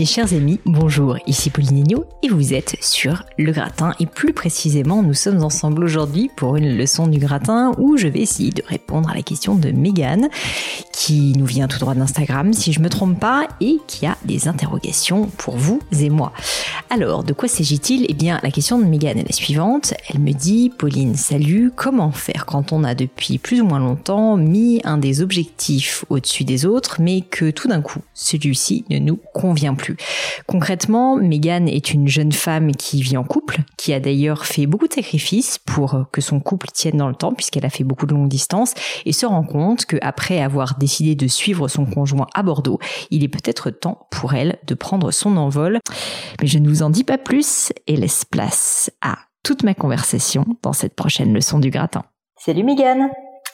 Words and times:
Mes 0.00 0.06
chers 0.06 0.32
amis, 0.32 0.58
bonjour, 0.64 1.18
ici 1.26 1.50
Pauline 1.50 1.82
Agneau 1.82 2.06
et 2.22 2.28
vous 2.30 2.54
êtes 2.54 2.74
sur 2.80 3.22
Le 3.36 3.52
Gratin 3.52 3.92
et 4.00 4.06
plus 4.06 4.32
précisément 4.32 5.02
nous 5.02 5.12
sommes 5.12 5.44
ensemble 5.44 5.84
aujourd'hui 5.84 6.30
pour 6.36 6.56
une 6.56 6.74
leçon 6.74 7.06
du 7.06 7.18
gratin 7.18 7.72
où 7.76 7.98
je 7.98 8.08
vais 8.08 8.20
essayer 8.20 8.48
de 8.48 8.62
répondre 8.66 9.10
à 9.10 9.14
la 9.14 9.20
question 9.20 9.56
de 9.56 9.70
Megan 9.72 10.30
qui 10.94 11.34
nous 11.36 11.44
vient 11.44 11.68
tout 11.68 11.78
droit 11.78 11.94
d'Instagram 11.94 12.54
si 12.54 12.72
je 12.72 12.80
me 12.80 12.88
trompe 12.88 13.20
pas 13.20 13.46
et 13.60 13.76
qui 13.88 14.06
a 14.06 14.16
des 14.24 14.48
interrogations 14.48 15.26
pour 15.36 15.58
vous 15.58 15.80
et 15.92 16.08
moi. 16.08 16.32
Alors, 16.88 17.22
de 17.22 17.32
quoi 17.32 17.46
s'agit-il? 17.46 18.04
Eh 18.08 18.14
bien, 18.14 18.40
la 18.42 18.50
question 18.50 18.78
de 18.78 18.84
Megan 18.84 19.16
est 19.16 19.28
la 19.28 19.32
suivante. 19.32 19.94
Elle 20.08 20.18
me 20.18 20.32
dit, 20.32 20.72
Pauline, 20.76 21.14
salut, 21.14 21.72
comment 21.74 22.10
faire 22.10 22.46
quand 22.46 22.72
on 22.72 22.82
a 22.82 22.96
depuis 22.96 23.38
plus 23.38 23.60
ou 23.60 23.64
moins 23.64 23.78
longtemps 23.78 24.36
mis 24.36 24.80
un 24.82 24.98
des 24.98 25.22
objectifs 25.22 26.04
au-dessus 26.08 26.44
des 26.44 26.66
autres 26.66 26.96
mais 27.00 27.20
que 27.20 27.50
tout 27.50 27.68
d'un 27.68 27.80
coup, 27.80 28.00
celui-ci 28.12 28.84
ne 28.90 28.98
nous 28.98 29.20
convient 29.32 29.74
plus? 29.74 29.89
Concrètement, 30.46 31.16
Megan 31.16 31.68
est 31.68 31.92
une 31.92 32.08
jeune 32.08 32.32
femme 32.32 32.72
qui 32.72 33.02
vit 33.02 33.16
en 33.16 33.24
couple, 33.24 33.60
qui 33.76 33.92
a 33.92 34.00
d'ailleurs 34.00 34.46
fait 34.46 34.66
beaucoup 34.66 34.88
de 34.88 34.92
sacrifices 34.92 35.58
pour 35.58 36.06
que 36.12 36.20
son 36.20 36.40
couple 36.40 36.68
tienne 36.72 36.96
dans 36.96 37.08
le 37.08 37.14
temps 37.14 37.32
puisqu'elle 37.32 37.66
a 37.66 37.70
fait 37.70 37.84
beaucoup 37.84 38.06
de 38.06 38.14
longues 38.14 38.28
distances 38.28 38.74
et 39.06 39.12
se 39.12 39.26
rend 39.26 39.44
compte 39.44 39.86
qu'après 39.86 40.40
avoir 40.40 40.78
décidé 40.78 41.14
de 41.14 41.26
suivre 41.26 41.68
son 41.68 41.84
conjoint 41.84 42.26
à 42.34 42.42
Bordeaux, 42.42 42.78
il 43.10 43.24
est 43.24 43.28
peut-être 43.28 43.70
temps 43.70 44.06
pour 44.10 44.34
elle 44.34 44.58
de 44.66 44.74
prendre 44.74 45.10
son 45.10 45.36
envol. 45.36 45.78
Mais 46.40 46.46
je 46.46 46.58
ne 46.58 46.68
vous 46.68 46.82
en 46.82 46.90
dis 46.90 47.04
pas 47.04 47.18
plus 47.18 47.72
et 47.86 47.96
laisse 47.96 48.24
place 48.24 48.90
à 49.02 49.18
toute 49.42 49.62
ma 49.62 49.74
conversation 49.74 50.44
dans 50.62 50.72
cette 50.72 50.94
prochaine 50.94 51.32
leçon 51.32 51.58
du 51.58 51.70
gratin. 51.70 52.04
Salut 52.36 52.64
Mégane 52.64 53.10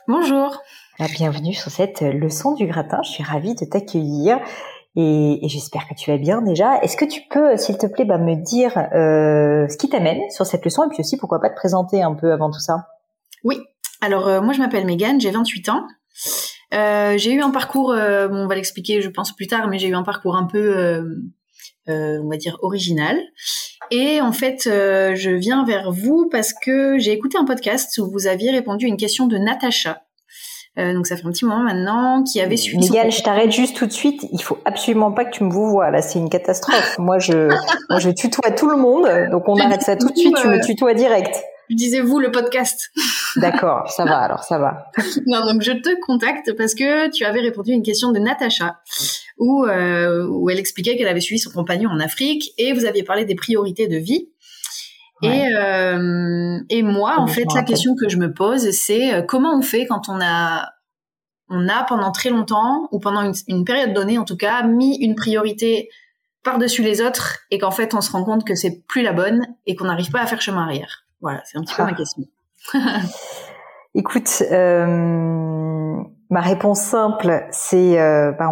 Bonjour 0.09 0.61
Bienvenue 0.98 1.53
sur 1.53 1.71
cette 1.71 2.01
leçon 2.01 2.55
du 2.55 2.67
gratin, 2.67 2.98
je 3.05 3.11
suis 3.11 3.23
ravie 3.23 3.55
de 3.55 3.67
t'accueillir. 3.67 4.39
Et, 4.98 5.41
j'espère 5.42 5.86
que 5.86 5.94
tu 5.94 6.11
vas 6.11 6.16
bien 6.16 6.41
déjà. 6.41 6.80
Est-ce 6.80 6.97
que 6.97 7.05
tu 7.05 7.20
peux, 7.30 7.58
s'il 7.58 7.77
te 7.77 7.86
plaît, 7.86 8.06
bah, 8.06 8.16
me 8.16 8.34
dire 8.34 8.77
euh, 8.78 9.69
ce 9.69 9.77
qui 9.77 9.91
t'amène 9.91 10.22
sur 10.30 10.47
cette 10.47 10.64
leçon 10.64 10.84
et 10.84 10.88
puis 10.88 11.00
aussi 11.00 11.19
pourquoi 11.19 11.38
pas 11.38 11.50
te 11.50 11.55
présenter 11.55 12.03
un 12.03 12.14
peu 12.14 12.33
avant 12.33 12.50
tout 12.50 12.61
ça? 12.61 12.88
Oui. 13.44 13.58
Alors 14.00 14.27
euh, 14.27 14.41
moi 14.41 14.53
je 14.55 14.58
m'appelle 14.58 14.86
Mégane, 14.86 15.20
j'ai 15.20 15.30
28 15.30 15.69
ans. 15.69 15.86
Euh, 16.75 17.19
j'ai 17.19 17.33
eu 17.33 17.42
un 17.42 17.50
parcours, 17.50 17.91
on 17.91 18.47
va 18.47 18.55
l'expliquer, 18.55 19.03
je 19.03 19.11
pense 19.11 19.36
plus 19.36 19.47
tard, 19.47 19.69
mais 19.69 19.78
j'ai 19.78 19.88
eu 19.88 19.94
un 19.94 20.03
parcours 20.03 20.34
un 20.34 20.44
peu, 20.44 21.05
on 21.86 22.28
va 22.28 22.36
dire, 22.38 22.58
original. 22.62 23.19
Et 23.91 24.20
en 24.22 24.33
fait, 24.33 24.62
je 24.64 25.31
viens 25.31 25.64
vers 25.64 25.92
vous 25.92 26.28
parce 26.31 26.55
que 26.55 26.98
j'ai 26.98 27.12
écouté 27.12 27.36
un 27.36 27.44
podcast 27.44 27.98
où 27.98 28.10
vous 28.10 28.27
aviez 28.27 28.50
répondu 28.50 28.86
à 28.86 28.88
une 28.88 28.97
question 28.97 29.27
de 29.27 29.36
Natacha. 29.36 30.03
Donc 30.77 31.06
ça 31.06 31.16
fait 31.16 31.27
un 31.27 31.30
petit 31.30 31.44
moment 31.44 31.62
maintenant, 31.62 32.22
qui 32.22 32.41
avait 32.41 32.56
suivi. 32.56 32.78
Miguel, 32.78 33.10
je 33.10 33.22
t'arrête 33.22 33.50
juste 33.50 33.77
tout 33.77 33.86
de 33.86 33.92
suite. 33.92 34.27
Il 34.32 34.42
faut 34.42 34.58
absolument 34.64 35.12
pas 35.12 35.24
que 35.24 35.30
tu 35.30 35.44
me 35.44 35.50
vous 35.50 35.70
vois 35.70 35.91
là, 35.91 36.02
c'est 36.02 36.19
une 36.19 36.28
catastrophe. 36.28 36.96
moi, 36.98 37.19
je, 37.19 37.48
moi, 37.88 37.98
je 37.98 38.10
tutoie 38.10 38.50
tout 38.50 38.69
le 38.69 38.77
monde, 38.77 39.08
donc 39.30 39.48
on 39.48 39.56
arrête 39.56 39.82
ça 39.82 39.97
tout 39.97 40.10
de 40.10 40.16
suite. 40.16 40.36
Tu 40.36 40.48
me 40.48 40.64
tutoies 40.64 40.94
direct. 40.94 41.34
Disez-vous 41.70 42.20
le 42.20 42.30
podcast. 42.30 42.91
D'accord, 43.36 43.91
ça 43.91 44.04
va 44.04 44.19
alors, 44.19 44.44
ça 44.44 44.58
va. 44.58 44.86
non, 45.27 45.44
donc 45.44 45.62
je 45.62 45.72
te 45.72 46.00
contacte 46.00 46.52
parce 46.56 46.74
que 46.74 47.10
tu 47.10 47.24
avais 47.24 47.41
répondu 47.41 47.72
à 47.72 47.74
une 47.74 47.82
question 47.82 48.12
de 48.12 48.19
Natacha 48.19 48.77
où, 49.38 49.64
euh, 49.64 50.27
où 50.28 50.48
elle 50.48 50.58
expliquait 50.58 50.97
qu'elle 50.97 51.08
avait 51.08 51.20
suivi 51.20 51.38
son 51.38 51.50
compagnon 51.50 51.91
en 51.91 52.00
Afrique 52.00 52.52
et 52.58 52.72
vous 52.72 52.84
aviez 52.84 53.02
parlé 53.02 53.24
des 53.24 53.34
priorités 53.34 53.88
de 53.88 53.97
vie. 53.97 54.28
Et, 55.22 55.47
euh, 55.56 56.59
et 56.69 56.83
moi, 56.83 57.14
en 57.19 57.27
fait, 57.27 57.47
la 57.55 57.62
question 57.62 57.95
que 57.95 58.09
je 58.09 58.19
me 58.19 58.34
pose, 58.34 58.70
c'est 58.72 59.14
euh, 59.14 59.22
comment 59.22 59.56
on 59.56 59.62
fait 59.62 59.86
quand 59.86 60.09
on 60.09 60.20
a, 60.20 60.69
on 61.48 61.69
a 61.69 61.84
pendant 61.84 62.12
très 62.12 62.28
longtemps 62.28 62.89
ou 62.92 62.98
pendant 62.98 63.22
une, 63.22 63.33
une 63.48 63.64
période 63.64 63.94
donnée, 63.94 64.19
en 64.19 64.25
tout 64.25 64.37
cas, 64.37 64.62
mis 64.62 64.98
une 65.00 65.14
priorité 65.14 65.89
par-dessus 66.47 66.83
les 66.83 67.00
autres 67.03 67.41
et 67.50 67.59
qu'en 67.59 67.70
fait, 67.70 67.94
on 67.94 68.00
se 68.00 68.11
rend 68.12 68.25
compte 68.25 68.44
que 68.44 68.54
c'est 68.54 68.84
plus 68.88 69.03
la 69.03 69.12
bonne 69.12 69.47
et 69.66 69.75
qu'on 69.75 69.87
n'arrive 69.87 70.10
pas 70.10 70.21
à 70.21 70.27
faire 70.27 70.41
chemin 70.41 70.62
arrière. 70.62 71.04
Voilà, 71.21 71.43
c'est 71.44 71.59
un 71.59 71.62
petit 71.62 71.75
peu 71.75 71.83
ma 71.83 71.91
ah. 71.91 71.94
question. 71.94 72.22
Écoute, 73.94 74.43
euh, 74.50 75.97
ma 76.31 76.41
réponse 76.41 76.81
simple, 76.81 77.47
c'est 77.50 77.98
euh, 78.00 78.33
ben 78.33 78.50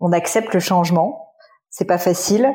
on, 0.00 0.06
on, 0.06 0.12
accepte 0.12 0.52
le 0.52 0.60
changement. 0.60 1.27
C'est 1.70 1.84
pas 1.84 1.98
facile, 1.98 2.48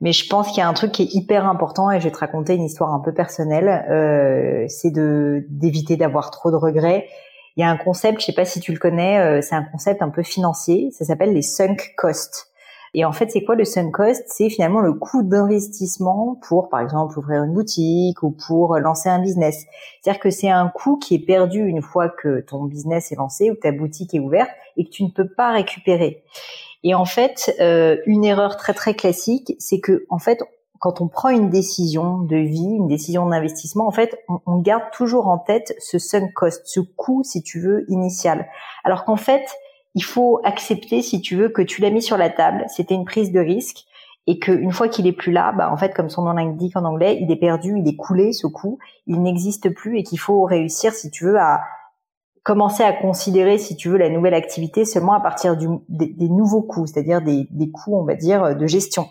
mais 0.00 0.12
je 0.12 0.28
pense 0.28 0.48
qu'il 0.48 0.58
y 0.58 0.60
a 0.60 0.68
un 0.68 0.74
truc 0.74 0.92
qui 0.92 1.02
est 1.02 1.14
hyper 1.14 1.46
important 1.46 1.90
et 1.90 2.00
je 2.00 2.04
vais 2.04 2.10
te 2.10 2.18
raconter 2.18 2.54
une 2.54 2.64
histoire 2.64 2.92
un 2.92 3.00
peu 3.00 3.14
personnelle. 3.14 3.86
Euh, 3.90 4.66
c'est 4.68 4.90
de 4.90 5.46
d'éviter 5.48 5.96
d'avoir 5.96 6.30
trop 6.30 6.50
de 6.50 6.56
regrets. 6.56 7.08
Il 7.56 7.62
y 7.62 7.64
a 7.64 7.70
un 7.70 7.76
concept, 7.76 8.20
je 8.20 8.26
sais 8.26 8.34
pas 8.34 8.44
si 8.44 8.60
tu 8.60 8.72
le 8.72 8.78
connais, 8.78 9.18
euh, 9.18 9.40
c'est 9.40 9.54
un 9.54 9.64
concept 9.64 10.02
un 10.02 10.10
peu 10.10 10.22
financier. 10.22 10.90
Ça 10.92 11.04
s'appelle 11.04 11.32
les 11.32 11.42
sunk 11.42 11.76
costs. 11.96 12.48
Et 12.94 13.04
en 13.04 13.12
fait, 13.12 13.30
c'est 13.30 13.42
quoi 13.42 13.54
le 13.54 13.64
sunk 13.64 13.90
cost? 13.90 14.22
C'est 14.26 14.48
finalement 14.48 14.80
le 14.80 14.92
coût 14.92 15.22
d'investissement 15.22 16.38
pour, 16.46 16.68
par 16.68 16.80
exemple, 16.80 17.18
ouvrir 17.18 17.42
une 17.42 17.52
boutique 17.52 18.22
ou 18.22 18.30
pour 18.30 18.78
lancer 18.78 19.08
un 19.08 19.20
business. 19.20 19.66
C'est-à-dire 20.00 20.20
que 20.20 20.30
c'est 20.30 20.50
un 20.50 20.68
coût 20.68 20.98
qui 20.98 21.16
est 21.16 21.26
perdu 21.26 21.60
une 21.60 21.82
fois 21.82 22.08
que 22.08 22.40
ton 22.40 22.64
business 22.64 23.12
est 23.12 23.16
lancé 23.16 23.50
ou 23.50 23.54
ta 23.56 23.72
boutique 23.72 24.14
est 24.14 24.20
ouverte 24.20 24.50
et 24.76 24.84
que 24.84 24.90
tu 24.90 25.04
ne 25.04 25.10
peux 25.10 25.28
pas 25.28 25.52
récupérer. 25.52 26.22
Et 26.84 26.94
en 26.94 27.04
fait, 27.04 27.54
euh, 27.60 27.96
une 28.06 28.24
erreur 28.24 28.56
très 28.56 28.74
très 28.74 28.94
classique, 28.94 29.54
c'est 29.58 29.80
que 29.80 30.04
en 30.10 30.18
fait, 30.18 30.42
quand 30.78 31.00
on 31.00 31.08
prend 31.08 31.28
une 31.28 31.50
décision 31.50 32.18
de 32.18 32.36
vie, 32.36 32.76
une 32.76 32.86
décision 32.86 33.26
d'investissement, 33.26 33.86
en 33.88 33.90
fait, 33.90 34.16
on, 34.28 34.40
on, 34.46 34.58
garde 34.58 34.84
toujours 34.92 35.26
en 35.26 35.38
tête 35.38 35.74
ce 35.80 35.98
sunk 35.98 36.30
cost, 36.34 36.62
ce 36.66 36.78
coût, 36.80 37.24
si 37.24 37.42
tu 37.42 37.60
veux, 37.60 37.84
initial. 37.88 38.46
Alors 38.84 39.04
qu'en 39.04 39.16
fait, 39.16 39.44
il 39.94 40.04
faut 40.04 40.40
accepter, 40.44 41.02
si 41.02 41.20
tu 41.20 41.34
veux, 41.34 41.48
que 41.48 41.62
tu 41.62 41.80
l'as 41.80 41.90
mis 41.90 42.02
sur 42.02 42.16
la 42.16 42.30
table. 42.30 42.64
C'était 42.68 42.94
une 42.94 43.04
prise 43.04 43.32
de 43.32 43.40
risque 43.40 43.86
et 44.28 44.38
qu'une 44.38 44.72
fois 44.72 44.88
qu'il 44.88 45.06
est 45.06 45.12
plus 45.12 45.32
là, 45.32 45.52
bah, 45.52 45.72
en 45.72 45.76
fait, 45.78 45.94
comme 45.94 46.10
son 46.10 46.22
nom 46.22 46.32
l'indique 46.32 46.76
en 46.76 46.84
anglais, 46.84 47.18
il 47.20 47.32
est 47.32 47.36
perdu, 47.36 47.78
il 47.78 47.88
est 47.88 47.96
coulé, 47.96 48.32
ce 48.32 48.46
coup, 48.46 48.78
il 49.06 49.22
n'existe 49.22 49.70
plus 49.70 49.98
et 49.98 50.02
qu'il 50.02 50.20
faut 50.20 50.44
réussir, 50.44 50.92
si 50.92 51.10
tu 51.10 51.24
veux, 51.24 51.38
à 51.38 51.62
commencer 52.48 52.82
à 52.82 52.94
considérer, 52.94 53.58
si 53.58 53.76
tu 53.76 53.90
veux, 53.90 53.98
la 53.98 54.08
nouvelle 54.08 54.32
activité 54.32 54.86
seulement 54.86 55.12
à 55.12 55.20
partir 55.20 55.54
des, 55.54 56.28
nouveaux 56.30 56.62
coûts, 56.62 56.86
c'est-à-dire 56.86 57.20
des, 57.20 57.70
coûts, 57.70 57.94
on 57.94 58.04
va 58.04 58.14
dire, 58.14 58.56
de 58.56 58.66
gestion 58.66 59.06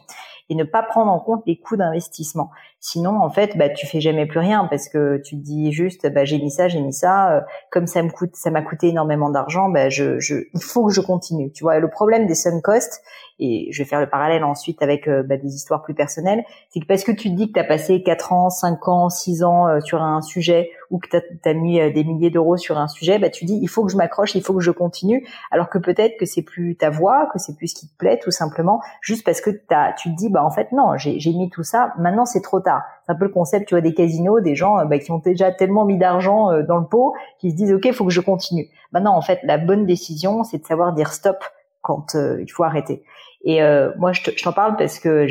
et 0.49 0.55
ne 0.55 0.63
pas 0.63 0.81
prendre 0.81 1.11
en 1.11 1.19
compte 1.19 1.43
les 1.45 1.59
coûts 1.59 1.77
d'investissement. 1.77 2.49
Sinon, 2.79 3.21
en 3.21 3.29
fait, 3.29 3.55
bah, 3.55 3.69
tu 3.69 3.85
fais 3.85 4.01
jamais 4.01 4.25
plus 4.25 4.39
rien 4.39 4.65
parce 4.65 4.89
que 4.89 5.21
tu 5.23 5.35
te 5.37 5.43
dis 5.43 5.71
juste, 5.71 6.11
bah, 6.11 6.25
j'ai 6.25 6.39
mis 6.39 6.49
ça, 6.49 6.67
j'ai 6.67 6.81
mis 6.81 6.93
ça, 6.93 7.31
euh, 7.31 7.41
comme 7.69 7.85
ça 7.85 8.01
me 8.01 8.09
coûte, 8.09 8.31
ça 8.33 8.49
m'a 8.49 8.63
coûté 8.63 8.87
énormément 8.87 9.29
d'argent, 9.29 9.69
bah, 9.69 9.89
je, 9.89 10.19
je, 10.19 10.35
il 10.53 10.61
faut 10.61 10.87
que 10.87 10.93
je 10.93 11.01
continue. 11.01 11.51
Tu 11.51 11.63
vois, 11.63 11.77
le 11.77 11.89
problème 11.91 12.25
des 12.25 12.33
sunk 12.33 12.61
costs, 12.61 13.03
et 13.39 13.69
je 13.71 13.81
vais 13.81 13.87
faire 13.87 13.99
le 13.99 14.09
parallèle 14.09 14.43
ensuite 14.43 14.81
avec 14.81 15.07
euh, 15.07 15.23
bah, 15.23 15.37
des 15.37 15.55
histoires 15.55 15.83
plus 15.83 15.93
personnelles, 15.93 16.43
c'est 16.69 16.79
que 16.79 16.85
parce 16.85 17.03
que 17.03 17.11
tu 17.11 17.29
te 17.29 17.35
dis 17.35 17.47
que 17.47 17.53
tu 17.53 17.59
as 17.59 17.63
passé 17.63 18.01
4 18.03 18.33
ans, 18.33 18.49
5 18.49 18.87
ans, 18.87 19.09
6 19.09 19.43
ans 19.43 19.67
euh, 19.67 19.79
sur 19.79 20.01
un 20.01 20.21
sujet 20.21 20.71
ou 20.89 20.99
que 20.99 21.07
tu 21.09 21.17
as, 21.49 21.53
mis 21.53 21.79
des 21.91 22.03
milliers 22.03 22.29
d'euros 22.29 22.57
sur 22.57 22.77
un 22.77 22.87
sujet, 22.87 23.19
bah, 23.19 23.29
tu 23.29 23.45
dis 23.45 23.59
il 23.61 23.67
faut 23.67 23.85
que 23.85 23.91
je 23.91 23.97
m'accroche, 23.97 24.35
il 24.35 24.41
faut 24.41 24.53
que 24.53 24.63
je 24.63 24.71
continue, 24.71 25.27
alors 25.51 25.69
que 25.69 25.77
peut-être 25.77 26.17
que 26.17 26.25
c'est 26.25 26.41
plus 26.41 26.75
ta 26.77 26.89
voix, 26.89 27.29
que 27.33 27.39
c'est 27.39 27.55
plus 27.57 27.67
ce 27.67 27.75
qui 27.75 27.87
te 27.87 27.97
plaît 27.97 28.19
tout 28.21 28.31
simplement, 28.31 28.81
juste 29.01 29.25
parce 29.25 29.41
que 29.41 29.49
as, 29.69 29.93
tu 29.93 30.09
te 30.09 30.15
dis 30.15 30.29
bah 30.29 30.43
en 30.43 30.51
fait 30.51 30.71
non, 30.71 30.97
j'ai 30.97 31.33
mis 31.33 31.49
tout 31.49 31.63
ça, 31.63 31.93
maintenant 31.97 32.25
c'est 32.25 32.41
trop 32.41 32.59
tard. 32.59 32.83
C'est 33.07 33.13
un 33.13 33.15
peu 33.15 33.25
le 33.25 33.31
concept, 33.31 33.67
tu 33.67 33.75
vois, 33.75 33.81
des 33.81 33.93
casinos, 33.93 34.41
des 34.41 34.55
gens 34.55 34.79
euh, 34.79 34.85
bah, 34.85 34.99
qui 34.99 35.11
ont 35.11 35.19
déjà 35.19 35.51
tellement 35.51 35.85
mis 35.85 35.97
d'argent 35.97 36.51
euh, 36.51 36.63
dans 36.63 36.77
le 36.77 36.85
pot 36.85 37.13
qu'ils 37.39 37.51
se 37.51 37.55
disent 37.55 37.73
ok, 37.73 37.85
il 37.85 37.93
faut 37.93 38.05
que 38.05 38.11
je 38.11 38.21
continue. 38.21 38.69
Maintenant, 38.91 39.15
en 39.15 39.21
fait, 39.21 39.39
la 39.43 39.57
bonne 39.57 39.85
décision, 39.85 40.43
c'est 40.43 40.59
de 40.59 40.65
savoir 40.65 40.93
dire 40.93 41.13
stop 41.13 41.37
quand 41.81 42.15
euh, 42.15 42.41
il 42.41 42.51
faut 42.51 42.63
arrêter. 42.63 43.03
Et 43.43 43.61
moi, 43.97 44.11
je 44.11 44.43
t'en 44.43 44.51
parle 44.51 44.75
parce 44.77 44.99
que 44.99 45.27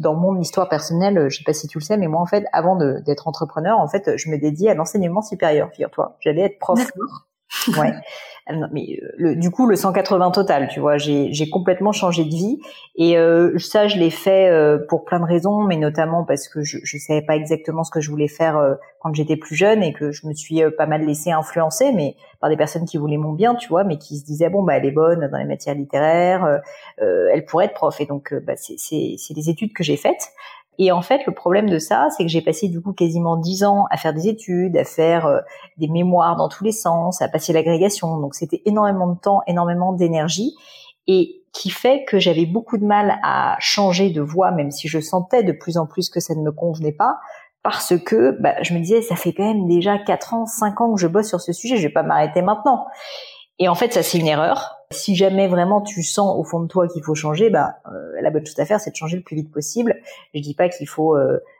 dans 0.00 0.14
mon 0.14 0.40
histoire 0.40 0.68
personnelle, 0.68 1.28
je 1.28 1.38
sais 1.38 1.44
pas 1.44 1.52
si 1.52 1.68
tu 1.68 1.78
le 1.78 1.84
sais, 1.84 1.96
mais 1.96 2.08
moi, 2.08 2.20
en 2.20 2.26
fait, 2.26 2.46
avant 2.52 2.76
d'être 2.76 3.28
entrepreneur, 3.28 3.78
en 3.78 3.86
fait, 3.86 4.16
je 4.16 4.30
me 4.30 4.38
dédiais 4.38 4.70
à 4.70 4.74
l'enseignement 4.74 5.22
supérieur. 5.22 5.70
Figure-toi, 5.70 6.16
j'allais 6.20 6.42
être 6.42 6.58
prof. 6.58 6.80
Ouais. 7.76 7.92
Euh, 8.50 8.66
mais 8.72 8.98
euh, 9.02 9.08
le, 9.16 9.36
du 9.36 9.50
coup 9.50 9.66
le 9.66 9.76
180 9.76 10.30
total, 10.30 10.68
tu 10.68 10.80
vois, 10.80 10.96
j'ai 10.98 11.50
complètement 11.50 11.92
changé 11.92 12.24
de 12.24 12.30
vie 12.30 12.58
et 12.96 13.16
euh, 13.16 13.58
ça 13.58 13.88
je 13.88 13.98
l'ai 13.98 14.10
fait 14.10 14.48
euh, 14.48 14.78
pour 14.88 15.04
plein 15.04 15.20
de 15.20 15.24
raisons, 15.24 15.62
mais 15.62 15.76
notamment 15.76 16.24
parce 16.24 16.48
que 16.48 16.62
je 16.62 16.78
je 16.82 16.98
savais 16.98 17.22
pas 17.22 17.36
exactement 17.36 17.84
ce 17.84 17.90
que 17.90 18.00
je 18.00 18.10
voulais 18.10 18.28
faire 18.28 18.76
quand 19.00 19.14
j'étais 19.14 19.36
plus 19.36 19.54
jeune 19.54 19.82
et 19.82 19.92
que 19.92 20.12
je 20.12 20.26
me 20.26 20.34
suis 20.34 20.62
pas 20.76 20.86
mal 20.86 21.04
laissé 21.04 21.30
influencer, 21.30 21.92
mais 21.92 22.16
par 22.40 22.50
des 22.50 22.56
personnes 22.56 22.84
qui 22.84 22.96
voulaient 22.96 23.16
mon 23.16 23.32
bien, 23.32 23.54
tu 23.54 23.68
vois, 23.68 23.84
mais 23.84 23.98
qui 23.98 24.18
se 24.18 24.24
disaient 24.24 24.50
bon 24.50 24.62
bah 24.62 24.76
elle 24.76 24.86
est 24.86 24.90
bonne 24.90 25.28
dans 25.28 25.38
les 25.38 25.44
matières 25.44 25.74
littéraires, 25.74 26.60
elle 26.98 27.44
pourrait 27.44 27.66
être 27.66 27.74
prof 27.74 28.00
et 28.00 28.06
donc 28.06 28.34
bah, 28.34 28.54
c'est 28.56 29.34
des 29.34 29.50
études 29.50 29.72
que 29.72 29.82
j'ai 29.82 29.96
faites. 29.96 30.32
Et 30.82 30.92
en 30.92 31.02
fait, 31.02 31.26
le 31.26 31.34
problème 31.34 31.68
de 31.68 31.78
ça, 31.78 32.08
c'est 32.16 32.24
que 32.24 32.30
j'ai 32.30 32.40
passé 32.40 32.68
du 32.68 32.80
coup 32.80 32.94
quasiment 32.94 33.36
dix 33.36 33.64
ans 33.64 33.84
à 33.90 33.98
faire 33.98 34.14
des 34.14 34.28
études, 34.28 34.78
à 34.78 34.84
faire 34.84 35.26
euh, 35.26 35.40
des 35.76 35.88
mémoires 35.88 36.36
dans 36.36 36.48
tous 36.48 36.64
les 36.64 36.72
sens, 36.72 37.20
à 37.20 37.28
passer 37.28 37.52
l'agrégation. 37.52 38.16
Donc 38.16 38.34
c'était 38.34 38.62
énormément 38.64 39.06
de 39.06 39.18
temps, 39.20 39.42
énormément 39.46 39.92
d'énergie, 39.92 40.54
et 41.06 41.44
qui 41.52 41.68
fait 41.68 42.06
que 42.06 42.18
j'avais 42.18 42.46
beaucoup 42.46 42.78
de 42.78 42.86
mal 42.86 43.18
à 43.22 43.56
changer 43.58 44.08
de 44.08 44.22
voie, 44.22 44.52
même 44.52 44.70
si 44.70 44.88
je 44.88 45.00
sentais 45.00 45.42
de 45.42 45.52
plus 45.52 45.76
en 45.76 45.86
plus 45.86 46.08
que 46.08 46.18
ça 46.18 46.34
ne 46.34 46.40
me 46.40 46.50
convenait 46.50 46.92
pas, 46.92 47.18
parce 47.62 47.92
que 47.98 48.40
bah, 48.40 48.54
je 48.62 48.72
me 48.72 48.78
disais, 48.78 49.02
ça 49.02 49.16
fait 49.16 49.34
quand 49.34 49.44
même 49.44 49.68
déjà 49.68 49.98
quatre 49.98 50.32
ans, 50.32 50.46
cinq 50.46 50.80
ans 50.80 50.94
que 50.94 51.00
je 51.00 51.08
bosse 51.08 51.28
sur 51.28 51.42
ce 51.42 51.52
sujet, 51.52 51.76
je 51.76 51.88
vais 51.88 51.92
pas 51.92 52.02
m'arrêter 52.02 52.40
maintenant. 52.40 52.86
Et 53.58 53.68
en 53.68 53.74
fait, 53.74 53.92
ça 53.92 54.02
c'est 54.02 54.16
une 54.16 54.28
erreur 54.28 54.79
si 54.92 55.14
jamais 55.14 55.46
vraiment 55.46 55.80
tu 55.80 56.02
sens 56.02 56.36
au 56.38 56.44
fond 56.44 56.60
de 56.60 56.66
toi 56.66 56.88
qu'il 56.88 57.02
faut 57.02 57.14
changer, 57.14 57.50
bah 57.50 57.76
la 58.20 58.30
bonne 58.30 58.44
chose 58.44 58.58
à 58.58 58.66
faire, 58.66 58.80
c'est 58.80 58.90
de 58.90 58.96
changer 58.96 59.16
le 59.16 59.22
plus 59.22 59.36
vite 59.36 59.52
possible. 59.52 59.96
Je 60.34 60.40
dis 60.40 60.54
pas 60.54 60.68
qu'il 60.68 60.88
faut 60.88 61.16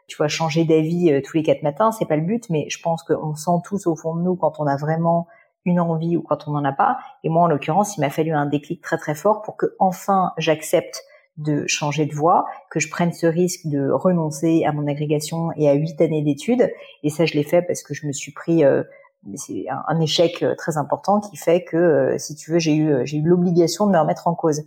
tu 0.09 0.17
vois 0.17 0.29
changer 0.29 0.65
d'avis 0.65 1.23
tous 1.25 1.37
les 1.37 1.43
quatre 1.43 1.63
matins, 1.63 1.93
c'est 1.93 2.07
pas 2.07 2.17
le 2.17 2.23
but, 2.23 2.51
mais 2.51 2.67
je 2.69 2.81
pense 2.83 3.03
qu'on 3.03 3.35
sent 3.35 3.63
tous 3.65 3.87
au 3.87 3.95
fond 3.95 4.17
de 4.17 4.23
nous 4.23 4.37
quand 4.37 4.59
on 4.59 4.67
a 4.67 4.77
vraiment 4.77 5.29
une 5.65 5.81
envie 5.81 6.17
ou 6.17 6.23
quand 6.23 6.49
on 6.49 6.53
n'en 6.53 6.65
a 6.65 6.73
pas. 6.73 6.99
Et 7.25 7.29
moi, 7.29 7.45
en 7.45 7.47
l'occurrence, 7.47 7.97
il 7.97 8.01
m'a 8.01 8.11
fallu 8.11 8.33
un 8.33 8.47
déclic 8.47 8.83
très 8.83 8.99
très 8.99 9.15
fort 9.15 9.43
pour 9.43 9.57
que 9.57 9.67
enfin 9.79 10.33
j'accepte 10.39 11.05
de 11.37 11.67
changer 11.67 12.07
de 12.07 12.15
voie, 12.15 12.45
que 12.71 12.81
je 12.81 12.91
prenne 12.91 13.13
ce 13.13 13.27
risque 13.27 13.67
de 13.67 13.91
renoncer 13.91 14.65
à 14.65 14.73
mon 14.73 14.87
agrégation 14.87 15.51
et 15.57 15.71
à 15.71 15.75
huit 15.75 16.01
années 16.01 16.23
d'études. 16.23 16.71
Et 17.03 17.09
ça, 17.09 17.25
je 17.25 17.35
l'ai 17.35 17.45
fait 17.45 17.63
parce 17.63 17.83
que 17.83 17.95
je 17.95 18.07
me 18.07 18.13
suis 18.13 18.33
pris 18.33 18.65
euh, 18.65 18.83
c'est 19.35 19.67
un, 19.69 20.01
échec 20.01 20.43
euh, 20.43 20.55
très 20.55 20.79
important 20.79 21.21
qui 21.21 21.37
fait 21.37 21.65
que, 21.65 21.77
euh, 21.77 22.19
si 22.19 22.35
tu 22.35 22.53
veux, 22.53 22.59
j'ai 22.59 22.75
eu 22.75 23.07
j'ai 23.07 23.19
eu 23.19 23.23
l'obligation 23.23 23.87
de 23.87 23.93
me 23.93 23.99
remettre 23.99 24.27
en 24.29 24.35
cause. 24.35 24.63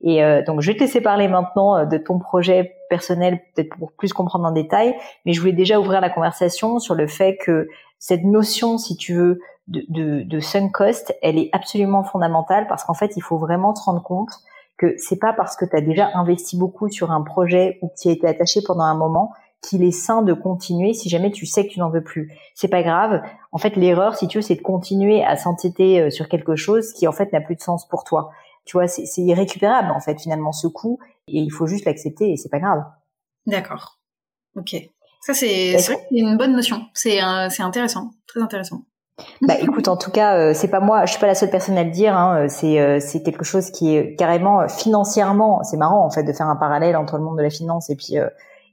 Et 0.00 0.22
donc, 0.46 0.60
je 0.60 0.70
vais 0.70 0.76
te 0.76 0.84
laisser 0.84 1.00
parler 1.00 1.26
maintenant 1.26 1.84
de 1.84 1.98
ton 1.98 2.20
projet 2.20 2.76
personnel, 2.88 3.40
peut-être 3.52 3.76
pour 3.76 3.90
plus 3.90 4.12
comprendre 4.12 4.46
en 4.46 4.52
détail, 4.52 4.94
mais 5.26 5.32
je 5.32 5.40
voulais 5.40 5.52
déjà 5.52 5.80
ouvrir 5.80 6.00
la 6.00 6.08
conversation 6.08 6.78
sur 6.78 6.94
le 6.94 7.08
fait 7.08 7.36
que 7.36 7.68
cette 7.98 8.22
notion, 8.22 8.78
si 8.78 8.96
tu 8.96 9.14
veux, 9.14 9.40
de, 9.66 9.82
de, 9.88 10.22
de 10.22 10.38
sunk 10.38 10.70
cost, 10.70 11.12
elle 11.20 11.36
est 11.36 11.50
absolument 11.52 12.04
fondamentale 12.04 12.68
parce 12.68 12.84
qu'en 12.84 12.94
fait, 12.94 13.16
il 13.16 13.22
faut 13.22 13.38
vraiment 13.38 13.72
te 13.72 13.80
rendre 13.80 14.00
compte 14.00 14.30
que 14.78 14.94
c'est 14.98 15.18
pas 15.18 15.32
parce 15.32 15.56
que 15.56 15.64
tu 15.64 15.76
as 15.76 15.80
déjà 15.80 16.10
investi 16.14 16.56
beaucoup 16.56 16.88
sur 16.88 17.10
un 17.10 17.22
projet 17.22 17.78
ou 17.82 17.88
que 17.88 17.94
tu 18.00 18.08
as 18.08 18.12
été 18.12 18.26
attaché 18.26 18.60
pendant 18.64 18.84
un 18.84 18.94
moment 18.94 19.32
qu'il 19.62 19.82
est 19.82 19.92
sain 19.92 20.22
de 20.22 20.32
continuer 20.32 20.94
si 20.94 21.08
jamais 21.08 21.30
tu 21.30 21.46
sais 21.46 21.66
que 21.66 21.72
tu 21.72 21.80
n'en 21.80 21.90
veux 21.90 22.02
plus. 22.02 22.32
C'est 22.54 22.68
pas 22.68 22.82
grave. 22.82 23.22
En 23.52 23.58
fait, 23.58 23.76
l'erreur, 23.76 24.16
si 24.16 24.28
tu 24.28 24.38
veux, 24.38 24.42
c'est 24.42 24.54
de 24.54 24.62
continuer 24.62 25.24
à 25.24 25.36
s'entêter 25.36 26.00
euh, 26.00 26.10
sur 26.10 26.28
quelque 26.28 26.56
chose 26.56 26.92
qui 26.92 27.06
en 27.08 27.12
fait 27.12 27.32
n'a 27.32 27.40
plus 27.40 27.56
de 27.56 27.60
sens 27.60 27.86
pour 27.88 28.04
toi. 28.04 28.30
Tu 28.64 28.76
vois, 28.76 28.86
c'est 28.86 29.22
irrécupérable 29.22 29.90
en 29.90 30.00
fait 30.00 30.20
finalement 30.20 30.52
ce 30.52 30.66
coup 30.66 30.98
et 31.26 31.38
il 31.38 31.50
faut 31.50 31.66
juste 31.66 31.86
l'accepter 31.86 32.30
et 32.30 32.36
c'est 32.36 32.50
pas 32.50 32.58
grave. 32.58 32.84
D'accord. 33.46 33.98
Ok. 34.56 34.76
Ça 35.22 35.32
c'est 35.32 35.76
une 36.10 36.36
bonne 36.36 36.52
notion. 36.52 36.82
C'est 36.92 37.18
c'est 37.48 37.62
intéressant, 37.62 38.10
très 38.26 38.42
intéressant. 38.42 38.82
Bah 39.42 39.54
écoute, 39.60 39.88
en 39.88 39.96
tout 39.96 40.10
cas, 40.10 40.36
euh, 40.36 40.52
c'est 40.54 40.68
pas 40.68 40.80
moi, 40.80 41.04
je 41.04 41.12
suis 41.12 41.20
pas 41.20 41.26
la 41.26 41.34
seule 41.34 41.50
personne 41.50 41.76
à 41.76 41.84
le 41.84 41.90
dire. 41.90 42.16
Hein, 42.16 42.44
euh, 42.44 42.46
c'est 42.48 42.80
euh, 42.80 43.00
c'est 43.00 43.22
quelque 43.22 43.44
chose 43.44 43.70
qui 43.70 43.96
est 43.96 44.16
carrément 44.16 44.68
financièrement, 44.68 45.62
c'est 45.64 45.76
marrant 45.76 46.04
en 46.04 46.10
fait 46.10 46.22
de 46.22 46.32
faire 46.32 46.46
un 46.46 46.56
parallèle 46.56 46.96
entre 46.96 47.16
le 47.16 47.24
monde 47.24 47.36
de 47.36 47.42
la 47.42 47.50
finance 47.50 47.90
et 47.90 47.96
puis 47.96 48.14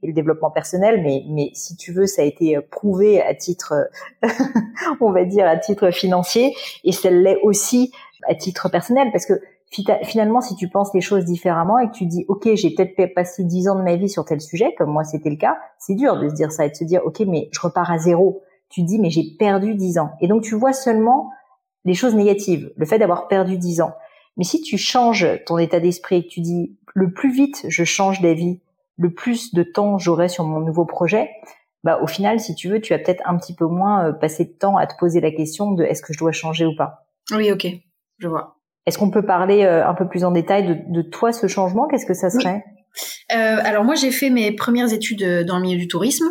le 0.05 0.13
développement 0.13 0.51
personnel, 0.51 1.01
mais 1.01 1.23
mais 1.29 1.51
si 1.53 1.75
tu 1.75 1.91
veux, 1.91 2.05
ça 2.05 2.21
a 2.21 2.25
été 2.25 2.59
prouvé 2.71 3.21
à 3.21 3.33
titre, 3.33 3.73
on 5.01 5.11
va 5.11 5.25
dire 5.25 5.47
à 5.47 5.57
titre 5.57 5.91
financier, 5.91 6.55
et 6.83 6.91
ça 6.91 7.09
l'est 7.09 7.39
aussi 7.43 7.91
à 8.27 8.35
titre 8.35 8.69
personnel 8.69 9.09
parce 9.11 9.25
que 9.25 9.33
finalement, 10.03 10.39
si 10.39 10.55
tu 10.55 10.69
penses 10.69 10.93
les 10.93 11.01
choses 11.01 11.25
différemment 11.25 11.79
et 11.79 11.87
que 11.87 11.93
tu 11.93 12.05
dis, 12.05 12.23
ok, 12.29 12.47
j'ai 12.53 12.69
peut-être 12.69 13.13
passé 13.13 13.43
dix 13.43 13.67
ans 13.67 13.75
de 13.75 13.83
ma 13.83 13.97
vie 13.97 14.09
sur 14.09 14.23
tel 14.23 14.39
sujet, 14.39 14.73
comme 14.77 14.91
moi 14.91 15.03
c'était 15.03 15.29
le 15.29 15.35
cas, 15.35 15.57
c'est 15.79 15.95
dur 15.95 16.17
de 16.17 16.29
se 16.29 16.33
dire 16.33 16.51
ça 16.51 16.65
et 16.65 16.69
de 16.69 16.75
se 16.75 16.85
dire, 16.85 17.01
ok, 17.03 17.21
mais 17.27 17.49
je 17.51 17.59
repars 17.59 17.91
à 17.91 17.97
zéro 17.97 18.41
tu 18.69 18.83
dis 18.83 18.99
mais 18.99 19.09
j'ai 19.09 19.23
perdu 19.37 19.75
10 19.75 19.99
ans. 19.99 20.11
Et 20.21 20.27
donc 20.27 20.43
tu 20.43 20.55
vois 20.55 20.73
seulement 20.73 21.31
les 21.83 21.93
choses 21.93 22.15
négatives, 22.15 22.71
le 22.75 22.85
fait 22.85 22.99
d'avoir 22.99 23.27
perdu 23.27 23.57
10 23.57 23.81
ans. 23.81 23.93
Mais 24.37 24.43
si 24.43 24.61
tu 24.61 24.77
changes 24.77 25.27
ton 25.45 25.57
état 25.57 25.79
d'esprit 25.79 26.17
et 26.17 26.23
que 26.23 26.29
tu 26.29 26.41
dis 26.41 26.77
le 26.93 27.11
plus 27.13 27.31
vite 27.31 27.65
je 27.69 27.83
change 27.83 28.21
d'avis, 28.21 28.59
le 28.97 29.13
plus 29.13 29.53
de 29.53 29.63
temps 29.63 29.97
j'aurai 29.97 30.29
sur 30.29 30.43
mon 30.45 30.59
nouveau 30.59 30.85
projet, 30.85 31.29
bah 31.83 31.99
au 32.01 32.07
final 32.07 32.39
si 32.39 32.55
tu 32.55 32.69
veux, 32.69 32.81
tu 32.81 32.93
vas 32.93 32.99
peut-être 32.99 33.21
un 33.25 33.37
petit 33.37 33.55
peu 33.55 33.65
moins 33.65 34.07
euh, 34.07 34.11
passer 34.13 34.45
de 34.45 34.53
temps 34.57 34.77
à 34.77 34.87
te 34.87 34.93
poser 34.97 35.21
la 35.21 35.31
question 35.31 35.71
de 35.71 35.83
est-ce 35.83 36.01
que 36.01 36.13
je 36.13 36.19
dois 36.19 36.31
changer 36.31 36.65
ou 36.65 36.75
pas. 36.75 37.07
Oui, 37.31 37.51
OK. 37.51 37.67
Je 38.19 38.27
vois. 38.27 38.57
Est-ce 38.85 38.97
qu'on 38.97 39.09
peut 39.09 39.25
parler 39.25 39.63
euh, 39.63 39.87
un 39.87 39.93
peu 39.93 40.07
plus 40.07 40.23
en 40.23 40.31
détail 40.31 40.85
de, 40.87 41.01
toi 41.01 41.31
ce 41.31 41.47
changement? 41.47 41.87
Qu'est-ce 41.87 42.05
que 42.05 42.13
ça 42.13 42.29
serait? 42.29 42.63
Euh, 43.35 43.57
alors 43.63 43.83
moi 43.83 43.95
j'ai 43.95 44.11
fait 44.11 44.29
mes 44.29 44.53
premières 44.53 44.93
études 44.93 45.45
dans 45.45 45.57
le 45.57 45.63
milieu 45.63 45.77
du 45.77 45.87
tourisme. 45.87 46.25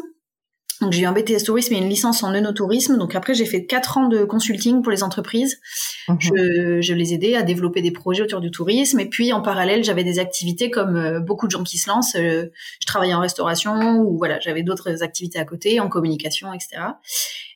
Donc 0.81 0.93
j'ai 0.93 1.03
eu 1.03 1.07
un 1.07 1.13
BTS 1.13 1.45
tourisme 1.45 1.75
et 1.75 1.79
une 1.79 1.89
licence 1.89 2.23
en 2.23 2.35
œnotourisme. 2.35 2.99
Donc 2.99 3.15
après 3.15 3.35
j'ai 3.35 3.47
fait 3.47 3.65
quatre 3.65 3.97
ans 3.97 4.09
de 4.09 4.25
consulting 4.25 4.83
pour 4.83 4.91
les 4.91 5.03
entreprises. 5.03 5.61
Mhm. 6.09 6.17
Je, 6.19 6.81
je, 6.81 6.95
les 6.95 7.15
aidais 7.15 7.37
à 7.37 7.43
développer 7.43 7.81
des 7.81 7.93
projets 7.93 8.23
autour 8.23 8.41
du 8.41 8.51
tourisme. 8.51 8.99
Et 9.01 9.09
puis 9.09 9.33
en 9.33 9.41
parallèle 9.41 9.85
j'avais 9.85 10.05
des 10.05 10.19
activités 10.19 10.71
comme 10.71 10.97
euh, 10.97 11.21
beaucoup 11.21 11.47
de 11.47 11.53
gens 11.53 11.63
qui 11.63 11.79
se 11.79 11.89
lancent. 11.89 12.17
Euh, 12.17 12.47
je 12.81 12.87
travaillais 12.87 13.15
en 13.15 13.21
restauration 13.21 13.99
ou 14.01 14.17
voilà 14.19 14.41
j'avais 14.41 14.63
d'autres 14.63 15.03
activités 15.03 15.39
à 15.39 15.45
côté, 15.45 15.81
en 15.81 15.89
communication, 15.89 16.53
etc. 16.53 16.83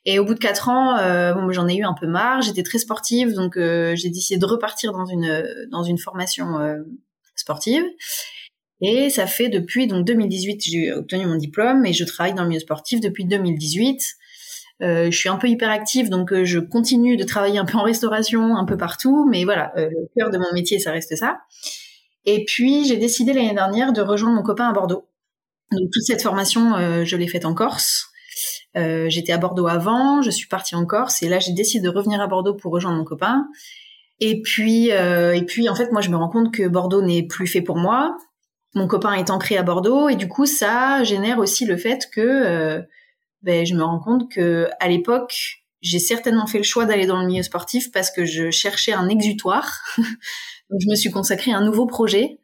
Et 0.05 0.19
au 0.19 0.25
bout 0.25 0.33
de 0.33 0.39
quatre 0.39 0.69
ans, 0.69 0.97
euh, 0.97 1.33
bon, 1.33 1.51
j'en 1.51 1.67
ai 1.67 1.75
eu 1.75 1.83
un 1.83 1.93
peu 1.93 2.07
marre. 2.07 2.41
J'étais 2.41 2.63
très 2.63 2.77
sportive, 2.77 3.33
donc 3.33 3.55
j'ai 3.57 4.09
décidé 4.09 4.39
de 4.39 4.45
repartir 4.45 4.93
dans 4.93 5.05
une 5.05 5.67
dans 5.71 5.83
une 5.83 5.97
formation 5.97 6.57
sportive. 7.35 7.83
Et 8.81 9.09
ça 9.09 9.27
fait 9.27 9.49
depuis 9.49 9.87
donc 9.87 10.05
2018, 10.05 10.63
j'ai 10.63 10.93
obtenu 10.93 11.25
mon 11.25 11.35
diplôme 11.35 11.85
et 11.85 11.93
je 11.93 12.05
travaille 12.05 12.33
dans 12.33 12.43
le 12.43 12.49
milieu 12.49 12.61
sportif 12.61 13.01
depuis 13.01 13.25
2018. 13.25 14.01
Euh, 14.81 15.11
je 15.11 15.17
suis 15.17 15.27
un 15.27 15.35
peu 15.35 15.49
hyperactive, 15.49 16.09
donc 16.09 16.31
euh, 16.31 16.45
je 16.45 16.59
continue 16.59 17.17
de 17.17 17.25
travailler 17.25 17.59
un 17.59 17.65
peu 17.65 17.77
en 17.77 17.83
restauration, 17.83 18.55
un 18.55 18.63
peu 18.63 18.77
partout, 18.77 19.27
mais 19.29 19.43
voilà, 19.43 19.73
euh, 19.75 19.89
le 19.89 20.09
cœur 20.17 20.29
de 20.29 20.37
mon 20.37 20.53
métier, 20.53 20.79
ça 20.79 20.91
reste 20.91 21.17
ça. 21.17 21.39
Et 22.25 22.45
puis 22.45 22.85
j'ai 22.85 22.95
décidé 22.95 23.33
l'année 23.33 23.53
dernière 23.53 23.91
de 23.91 24.01
rejoindre 24.01 24.37
mon 24.37 24.43
copain 24.43 24.69
à 24.69 24.71
Bordeaux. 24.71 25.09
Donc 25.71 25.89
toute 25.91 26.03
cette 26.03 26.21
formation, 26.21 26.75
euh, 26.75 27.03
je 27.03 27.17
l'ai 27.17 27.27
faite 27.27 27.45
en 27.45 27.53
Corse. 27.53 28.05
J'étais 28.75 29.33
à 29.33 29.37
Bordeaux 29.37 29.67
avant, 29.67 30.21
je 30.21 30.29
suis 30.29 30.47
partie 30.47 30.73
en 30.73 30.85
Corse 30.85 31.21
et 31.21 31.27
là 31.27 31.39
j'ai 31.39 31.51
décidé 31.51 31.83
de 31.83 31.89
revenir 31.89 32.21
à 32.21 32.27
Bordeaux 32.27 32.53
pour 32.53 32.71
rejoindre 32.71 32.97
mon 32.97 33.03
copain. 33.03 33.47
Et 34.21 34.41
puis, 34.41 34.87
et 34.87 35.43
puis 35.45 35.67
en 35.67 35.75
fait, 35.75 35.91
moi 35.91 35.99
je 35.99 36.09
me 36.09 36.15
rends 36.15 36.29
compte 36.29 36.53
que 36.53 36.65
Bordeaux 36.65 37.01
n'est 37.01 37.23
plus 37.23 37.47
fait 37.47 37.61
pour 37.61 37.75
moi 37.75 38.15
mon 38.75 38.87
copain 38.87 39.13
est 39.13 39.29
ancré 39.29 39.57
à 39.57 39.63
Bordeaux 39.63 40.09
et 40.09 40.15
du 40.15 40.27
coup 40.27 40.45
ça 40.45 41.03
génère 41.03 41.39
aussi 41.39 41.65
le 41.65 41.77
fait 41.77 42.09
que 42.11 42.21
euh, 42.21 42.81
ben, 43.41 43.65
je 43.65 43.73
me 43.73 43.83
rends 43.83 43.99
compte 43.99 44.31
que 44.31 44.67
à 44.79 44.87
l'époque 44.87 45.63
j'ai 45.81 45.99
certainement 45.99 46.45
fait 46.45 46.57
le 46.57 46.63
choix 46.63 46.85
d'aller 46.85 47.05
dans 47.05 47.19
le 47.19 47.27
milieu 47.27 47.43
sportif 47.43 47.91
parce 47.91 48.11
que 48.11 48.25
je 48.25 48.51
cherchais 48.51 48.91
un 48.91 49.07
exutoire. 49.07 49.79
Donc 49.97 50.81
je 50.81 50.89
me 50.89 50.95
suis 50.95 51.09
consacrée 51.09 51.51
à 51.51 51.57
un 51.57 51.65
nouveau 51.65 51.85
projet. 51.85 52.39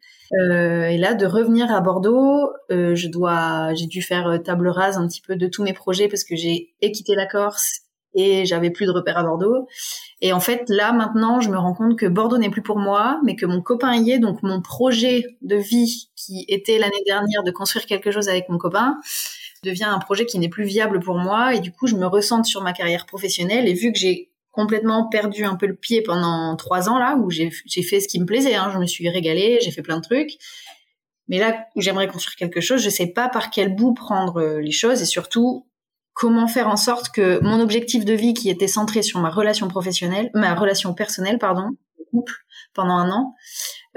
Euh, 0.50 0.88
et 0.88 0.98
là 0.98 1.13
de 1.13 1.27
revenir 1.27 1.72
à 1.72 1.81
Bordeaux 1.81 2.50
euh, 2.72 2.95
je 2.95 3.07
dois 3.07 3.75
j'ai 3.75 3.86
dû 3.86 4.01
faire 4.01 4.42
table 4.44 4.69
rase 4.69 4.98
un 4.98 5.07
petit 5.07 5.22
peu 5.22 5.36
de 5.36 5.45
tous 5.45 5.62
mes 5.62 5.74
projets 5.74 6.07
parce 6.07 6.24
que 6.24 6.36
j'ai 6.36 6.74
quitté 6.81 7.13
la 7.13 7.27
Corse 7.27 7.81
et 8.15 8.45
j'avais 8.45 8.71
plus 8.71 8.85
de 8.85 8.91
repères 8.91 9.17
à 9.17 9.23
Bordeaux. 9.23 9.67
Et 10.21 10.33
en 10.33 10.39
fait, 10.39 10.63
là, 10.69 10.94
maintenant, 10.94 11.41
je 11.41 11.50
me 11.50 11.57
rends 11.57 11.73
compte 11.73 12.00
que 12.00 12.06
Bordeaux 12.06 12.38
n'est 12.38 12.50
plus 12.50 12.62
pour 12.62 12.79
moi, 12.79 13.19
mais 13.23 13.36
que 13.36 13.45
mon 13.45 13.62
copain 13.62 13.93
y 13.95 14.12
est. 14.12 14.19
Donc, 14.19 14.41
mon 14.41 14.62
projet 14.62 15.38
de 15.41 15.57
vie, 15.57 16.10
qui 16.15 16.45
était 16.48 16.79
l'année 16.79 17.03
dernière 17.05 17.43
de 17.43 17.51
construire 17.51 17.86
quelque 17.86 18.12
chose 18.12 18.29
avec 18.29 18.48
mon 18.50 18.57
copain, 18.57 18.98
devient 19.63 19.84
un 19.84 20.00
projet 20.00 20.25
qui 20.25 20.39
n'est 20.39 20.50
plus 20.50 20.63
viable 20.63 21.00
pour 21.01 21.17
moi. 21.17 21.53
Et 21.53 21.60
du 21.60 21.72
coup, 21.72 21.88
je 21.88 21.95
me 21.95 22.07
ressente 22.07 22.45
sur 22.45 22.62
ma 22.62 22.72
carrière 22.72 23.05
professionnelle. 23.05 23.67
Et 23.67 23.74
vu 23.74 23.91
que 23.91 24.00
j'ai 24.00 24.31
complètement 24.51 25.10
perdu 25.10 25.43
un 25.43 25.55
peu 25.55 25.67
le 25.67 25.75
pied 25.75 26.01
pendant 26.01 26.55
trois 26.55 26.88
ans, 26.88 26.98
là, 26.98 27.17
où 27.17 27.29
j'ai 27.29 27.51
fait 27.51 28.00
ce 28.00 28.07
qui 28.07 28.22
me 28.22 28.25
plaisait, 28.25 28.55
hein, 28.55 28.69
je 28.74 28.79
me 28.79 28.86
suis 28.86 29.10
régalée, 29.10 29.60
j'ai 29.62 29.72
fait 29.72 29.81
plein 29.81 29.98
de 29.98 30.03
trucs. 30.03 30.38
Mais 31.27 31.39
là 31.39 31.65
où 31.75 31.81
j'aimerais 31.81 32.07
construire 32.07 32.36
quelque 32.36 32.62
chose, 32.62 32.81
je 32.81 32.89
sais 32.89 33.07
pas 33.07 33.27
par 33.27 33.50
quel 33.50 33.75
bout 33.75 33.93
prendre 33.93 34.60
les 34.60 34.72
choses 34.72 35.01
et 35.01 35.05
surtout 35.05 35.65
comment 36.15 36.48
faire 36.48 36.67
en 36.67 36.77
sorte 36.77 37.10
que 37.10 37.43
mon 37.43 37.60
objectif 37.60 38.05
de 38.05 38.13
vie 38.13 38.34
qui 38.34 38.50
était 38.50 38.67
centré 38.67 39.03
sur 39.03 39.19
ma 39.19 39.29
relation 39.29 39.67
professionnelle, 39.67 40.31
ma 40.34 40.55
relation 40.55 40.93
personnelle, 40.93 41.38
pardon, 41.38 41.69
couple 42.12 42.34
pendant 42.74 42.95
un 42.95 43.12
an, 43.12 43.36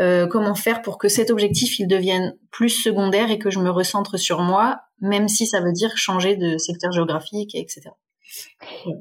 euh, 0.01 0.27
comment 0.27 0.55
faire 0.55 0.83
pour 0.83 0.99
que 0.99 1.09
cet 1.09 1.31
objectif 1.31 1.79
il 1.79 1.87
devienne 1.87 2.37
plus 2.51 2.71
secondaire 2.71 3.31
et 3.31 3.39
que 3.39 3.51
je 3.51 3.61
me 3.61 3.71
recentre 3.71 4.19
sur 4.19 4.41
moi, 4.41 4.81
même 5.01 5.29
si 5.29 5.47
ça 5.47 5.61
veut 5.61 5.73
dire 5.73 5.97
changer 5.97 6.37
de 6.37 6.59
secteur 6.59 6.93
géographique, 6.93 7.55
etc. 7.55 7.91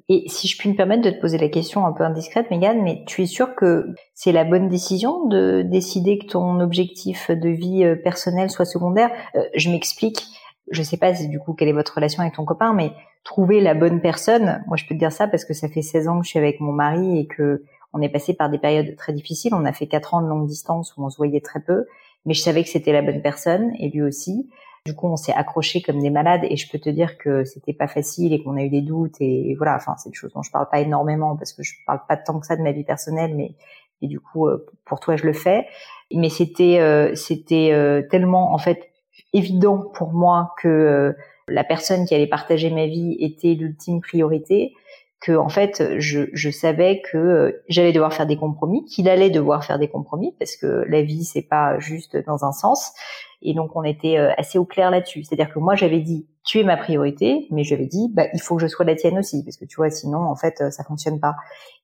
Et 0.07 0.23
si 0.29 0.47
je 0.47 0.57
puis 0.57 0.69
me 0.69 0.75
permettre 0.75 1.03
de 1.03 1.09
te 1.09 1.19
poser 1.19 1.37
la 1.37 1.49
question 1.49 1.85
un 1.85 1.91
peu 1.91 2.03
indiscrète, 2.03 2.49
Megan, 2.49 2.81
mais 2.81 3.03
tu 3.07 3.23
es 3.23 3.25
sûre 3.25 3.55
que 3.55 3.85
c'est 4.13 4.31
la 4.31 4.45
bonne 4.45 4.69
décision 4.69 5.25
de 5.25 5.63
décider 5.63 6.17
que 6.17 6.27
ton 6.27 6.59
objectif 6.59 7.29
de 7.29 7.49
vie 7.49 7.83
euh, 7.83 7.95
personnelle 7.95 8.49
soit 8.49 8.65
secondaire? 8.65 9.11
Euh, 9.35 9.43
Je 9.53 9.69
m'explique 9.69 10.23
je 10.71 10.83
sais 10.83 10.97
pas 10.97 11.13
si 11.15 11.27
du 11.27 11.39
coup 11.39 11.53
quelle 11.53 11.67
est 11.67 11.73
votre 11.73 11.95
relation 11.95 12.21
avec 12.21 12.35
ton 12.35 12.45
copain, 12.45 12.73
mais 12.73 12.91
trouver 13.23 13.59
la 13.61 13.73
bonne 13.73 14.01
personne. 14.01 14.63
Moi, 14.67 14.77
je 14.77 14.85
peux 14.85 14.95
te 14.95 14.99
dire 14.99 15.11
ça 15.11 15.27
parce 15.27 15.45
que 15.45 15.53
ça 15.53 15.67
fait 15.67 15.81
16 15.81 16.07
ans 16.07 16.19
que 16.19 16.25
je 16.25 16.29
suis 16.29 16.39
avec 16.39 16.59
mon 16.59 16.71
mari 16.71 17.19
et 17.19 17.27
que 17.27 17.63
on 17.93 18.01
est 18.01 18.09
passé 18.09 18.33
par 18.33 18.49
des 18.49 18.57
périodes 18.57 18.95
très 18.95 19.13
difficiles. 19.13 19.53
On 19.53 19.65
a 19.65 19.73
fait 19.73 19.87
quatre 19.87 20.13
ans 20.13 20.21
de 20.21 20.27
longue 20.27 20.47
distance 20.47 20.95
où 20.95 21.05
on 21.05 21.09
se 21.09 21.17
voyait 21.17 21.41
très 21.41 21.59
peu, 21.59 21.85
mais 22.25 22.33
je 22.33 22.41
savais 22.41 22.63
que 22.63 22.69
c'était 22.69 22.91
la 22.91 23.01
bonne 23.01 23.21
personne 23.21 23.71
et 23.79 23.89
lui 23.89 24.01
aussi. 24.01 24.49
Du 24.85 24.93
coup, 24.93 25.07
on 25.07 25.17
s'est 25.17 25.33
accrochés 25.33 25.81
comme 25.81 25.99
des 25.99 26.09
malades 26.09 26.45
et 26.49 26.55
je 26.55 26.69
peux 26.71 26.79
te 26.79 26.89
dire 26.89 27.17
que 27.17 27.43
c'était 27.43 27.73
pas 27.73 27.87
facile 27.87 28.31
et 28.33 28.41
qu'on 28.41 28.55
a 28.55 28.63
eu 28.63 28.69
des 28.69 28.81
doutes 28.81 29.19
et, 29.19 29.55
voilà. 29.55 29.75
Enfin, 29.75 29.95
c'est 29.97 30.09
des 30.09 30.15
choses 30.15 30.31
dont 30.33 30.43
je 30.43 30.51
parle 30.51 30.69
pas 30.69 30.79
énormément 30.79 31.35
parce 31.35 31.51
que 31.51 31.63
je 31.63 31.73
parle 31.85 31.99
pas 32.07 32.15
tant 32.15 32.39
que 32.39 32.45
ça 32.45 32.55
de 32.55 32.61
ma 32.61 32.71
vie 32.71 32.85
personnelle, 32.85 33.35
mais 33.35 33.55
et 34.01 34.07
du 34.07 34.19
coup, 34.19 34.47
euh, 34.47 34.65
pour 34.85 34.99
toi, 34.99 35.15
je 35.15 35.25
le 35.25 35.33
fais. 35.33 35.67
Mais 36.13 36.29
c'était 36.29 36.79
euh, 36.79 37.15
c'était 37.15 37.71
euh, 37.73 38.01
tellement 38.09 38.53
en 38.53 38.57
fait 38.57 38.91
évident 39.33 39.83
pour 39.93 40.13
moi 40.13 40.53
que 40.61 40.67
euh, 40.67 41.13
la 41.47 41.63
personne 41.63 42.05
qui 42.05 42.15
allait 42.15 42.27
partager 42.27 42.69
ma 42.69 42.87
vie 42.87 43.15
était 43.19 43.53
l'ultime 43.53 44.01
priorité 44.01 44.73
que 45.19 45.35
en 45.35 45.49
fait 45.49 45.97
je, 45.97 46.25
je 46.33 46.49
savais 46.49 47.01
que 47.01 47.17
euh, 47.17 47.63
j'allais 47.69 47.91
devoir 47.93 48.13
faire 48.13 48.27
des 48.27 48.37
compromis, 48.37 48.85
qu'il 48.85 49.09
allait 49.09 49.29
devoir 49.29 49.63
faire 49.63 49.79
des 49.79 49.87
compromis 49.87 50.35
parce 50.39 50.55
que 50.55 50.85
la 50.87 51.01
vie 51.01 51.23
c'est 51.23 51.41
pas 51.41 51.79
juste 51.79 52.17
dans 52.25 52.45
un 52.45 52.51
sens 52.51 52.93
et 53.41 53.53
donc 53.53 53.75
on 53.75 53.83
était 53.83 54.17
euh, 54.17 54.31
assez 54.37 54.57
au 54.59 54.65
clair 54.65 54.91
là-dessus. 54.91 55.23
C'est-à-dire 55.23 55.51
que 55.51 55.59
moi 55.59 55.75
j'avais 55.75 55.99
dit 55.99 56.27
tu 56.45 56.59
es 56.59 56.63
ma 56.63 56.77
priorité, 56.77 57.47
mais 57.51 57.63
j'avais 57.63 57.87
dit 57.87 58.09
bah 58.13 58.27
il 58.33 58.41
faut 58.41 58.55
que 58.55 58.61
je 58.61 58.67
sois 58.67 58.85
la 58.85 58.95
tienne 58.95 59.17
aussi 59.17 59.43
parce 59.43 59.57
que 59.57 59.65
tu 59.65 59.77
vois 59.77 59.89
sinon 59.89 60.19
en 60.19 60.35
fait 60.35 60.71
ça 60.71 60.83
fonctionne 60.83 61.19
pas. 61.19 61.35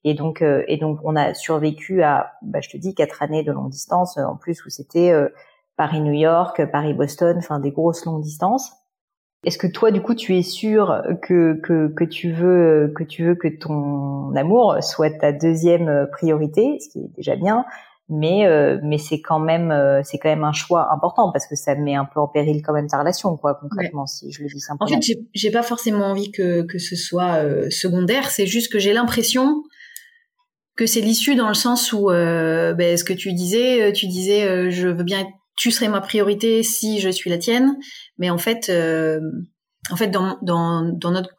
Et 0.03 0.13
donc 0.13 0.43
et 0.43 0.77
donc 0.77 0.99
on 1.03 1.15
a 1.15 1.33
survécu 1.33 2.03
à 2.03 2.33
bah 2.43 2.59
je 2.61 2.69
te 2.69 2.77
dis 2.77 2.93
quatre 2.93 3.23
années 3.23 3.43
de 3.43 3.51
longue 3.51 3.69
distance 3.69 4.17
en 4.17 4.35
plus 4.35 4.63
où 4.65 4.69
c'était 4.69 5.11
Paris-New 5.77 6.13
York, 6.13 6.61
Paris-Boston, 6.71 7.37
enfin 7.37 7.59
des 7.59 7.71
grosses 7.71 8.05
longues 8.05 8.21
distances. 8.21 8.71
Est-ce 9.45 9.57
que 9.57 9.67
toi, 9.67 9.91
du 9.91 10.01
coup, 10.01 10.15
tu 10.15 10.37
es 10.37 10.41
sûr 10.41 11.03
que, 11.21 11.59
que, 11.61 11.87
que, 11.89 12.03
tu 12.05 12.31
veux 12.31 12.93
que 12.95 13.03
tu 13.03 13.25
veux 13.25 13.35
que 13.35 13.49
ton 13.49 14.33
amour 14.35 14.77
soit 14.81 15.09
ta 15.09 15.33
deuxième 15.33 16.07
priorité, 16.13 16.79
ce 16.79 16.89
qui 16.89 16.99
est 16.99 17.15
déjà 17.17 17.35
bien, 17.35 17.65
mais 18.09 18.45
euh, 18.45 18.79
mais 18.83 18.97
c'est 18.97 19.21
quand 19.21 19.39
même 19.39 19.71
euh, 19.71 20.01
c'est 20.03 20.17
quand 20.17 20.29
même 20.29 20.43
un 20.43 20.53
choix 20.53 20.93
important 20.93 21.31
parce 21.31 21.47
que 21.47 21.55
ça 21.55 21.75
met 21.75 21.95
un 21.95 22.05
peu 22.05 22.19
en 22.19 22.27
péril 22.27 22.61
quand 22.61 22.73
même 22.73 22.87
ta 22.87 22.99
relation, 22.99 23.35
quoi, 23.37 23.55
concrètement, 23.55 24.05
si 24.05 24.31
je 24.31 24.43
le 24.43 24.49
dis 24.49 24.59
simplement. 24.59 24.89
En 24.89 25.01
fait, 25.01 25.17
j'ai 25.33 25.51
pas 25.51 25.63
forcément 25.63 26.05
envie 26.05 26.31
que 26.31 26.61
que 26.63 26.79
ce 26.79 26.95
soit 26.95 27.43
euh, 27.43 27.69
secondaire. 27.69 28.29
C'est 28.29 28.47
juste 28.47 28.71
que 28.71 28.79
j'ai 28.79 28.93
l'impression 28.93 29.63
que 30.75 30.85
c'est 30.85 31.01
l'issue 31.01 31.35
dans 31.35 31.49
le 31.49 31.53
sens 31.53 31.93
où 31.93 32.07
ben, 32.07 32.97
ce 32.97 33.03
que 33.03 33.13
tu 33.13 33.31
disais, 33.33 33.93
tu 33.93 34.07
disais, 34.07 34.71
je 34.71 34.87
veux 34.87 35.03
bien 35.03 35.27
tu 35.55 35.71
serais 35.71 35.87
ma 35.87 36.01
priorité 36.01 36.63
si 36.63 36.99
je 36.99 37.09
suis 37.09 37.29
la 37.29 37.37
tienne. 37.37 37.77
Mais 38.17 38.29
en 38.29 38.37
fait, 38.37 38.69
euh, 38.69 39.19
en 39.91 39.95
fait, 39.95 40.07
dans, 40.07 40.37
dans, 40.41 40.81
dans, 40.83 41.11
notre, 41.11 41.29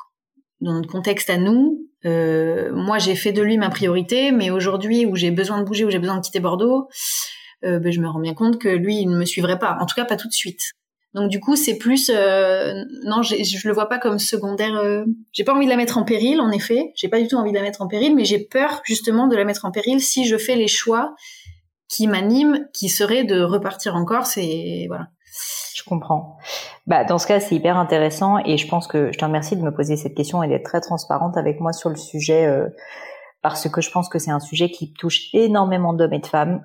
dans 0.61 0.75
notre 0.75 0.89
contexte 0.89 1.31
à 1.31 1.37
nous, 1.37 1.81
euh, 2.05 2.73
moi, 2.75 2.99
j'ai 2.99 3.17
fait 3.17 3.33
de 3.33 3.43
lui 3.43 3.57
ma 3.57 3.71
priorité, 3.71 4.31
mais 4.31 4.51
aujourd'hui, 4.51 5.07
où 5.07 5.17
j'ai 5.17 5.31
besoin 5.31 5.59
de 5.59 5.65
bouger, 5.65 5.85
où 5.85 5.91
j'ai 5.91 5.99
besoin 5.99 6.17
de 6.17 6.23
quitter 6.23 6.41
Bordeaux, 6.41 6.89
euh, 7.65 7.79
ben, 7.79 7.93
je 7.93 8.01
me 8.01 8.09
rends 8.09 8.21
bien 8.21 8.35
compte 8.35 8.61
que 8.61 8.69
lui, 8.69 9.01
il 9.01 9.09
ne 9.09 9.17
me 9.17 9.25
suivrait 9.25 9.59
pas. 9.59 9.77
En 9.81 9.87
tout 9.87 9.95
cas, 9.95 10.05
pas 10.05 10.17
tout 10.17 10.29
de 10.29 10.33
suite. 10.33 10.61
Donc 11.15 11.31
du 11.31 11.39
coup, 11.39 11.55
c'est 11.55 11.79
plus 11.79 12.11
euh, 12.13 12.75
non, 13.05 13.23
je 13.23 13.69
le 13.69 13.73
vois 13.73 13.89
pas 13.89 13.99
comme 13.99 14.19
secondaire. 14.19 14.77
Euh, 14.77 15.05
j'ai 15.33 15.45
pas 15.45 15.55
envie 15.55 15.67
de 15.67 15.71
la 15.71 15.77
mettre 15.77 15.97
en 15.97 16.03
péril, 16.03 16.41
en 16.41 16.51
effet. 16.51 16.93
J'ai 16.97 17.09
pas 17.09 17.21
du 17.21 17.29
tout 17.29 17.37
envie 17.37 17.53
de 17.53 17.57
la 17.57 17.63
mettre 17.63 17.83
en 17.83 17.87
péril, 17.87 18.17
mais 18.17 18.25
j'ai 18.25 18.41
peur 18.41 18.83
justement 18.85 19.29
de 19.29 19.37
la 19.37 19.45
mettre 19.45 19.65
en 19.65 19.71
péril 19.71 20.01
si 20.01 20.27
je 20.27 20.37
fais 20.37 20.57
les 20.57 20.67
choix 20.67 21.15
qui 21.89 22.07
m'anime, 22.07 22.67
qui 22.73 22.89
serait 22.89 23.25
de 23.25 23.43
repartir 23.43 23.95
en 23.95 24.05
Corse 24.05 24.37
et 24.37 24.87
voilà. 24.89 25.09
Je 25.75 25.83
comprends. 25.83 26.39
Bah, 26.87 27.05
dans 27.05 27.19
ce 27.19 27.27
cas, 27.27 27.41
c'est 27.41 27.57
hyper 27.57 27.77
intéressant 27.77 28.39
et 28.45 28.57
je 28.57 28.69
pense 28.69 28.87
que 28.87 29.13
je 29.13 29.19
te 29.19 29.25
remercie 29.25 29.57
de 29.57 29.63
me 29.63 29.75
poser 29.75 29.97
cette 29.97 30.15
question 30.15 30.43
et 30.43 30.49
d'être 30.49 30.65
très 30.65 30.81
transparente 30.81 31.37
avec 31.37 31.61
moi 31.61 31.73
sur 31.73 31.91
le 31.91 31.97
sujet 31.97 32.47
euh, 32.47 32.69
parce 33.43 33.69
que 33.69 33.81
je 33.81 33.91
pense 33.91 34.09
que 34.09 34.19
c'est 34.19 34.31
un 34.31 34.41
sujet 34.41 34.71
qui 34.71 34.93
touche 34.93 35.29
énormément 35.35 35.93
d'hommes 35.93 36.15
et 36.15 36.21
de 36.21 36.27
femmes, 36.27 36.63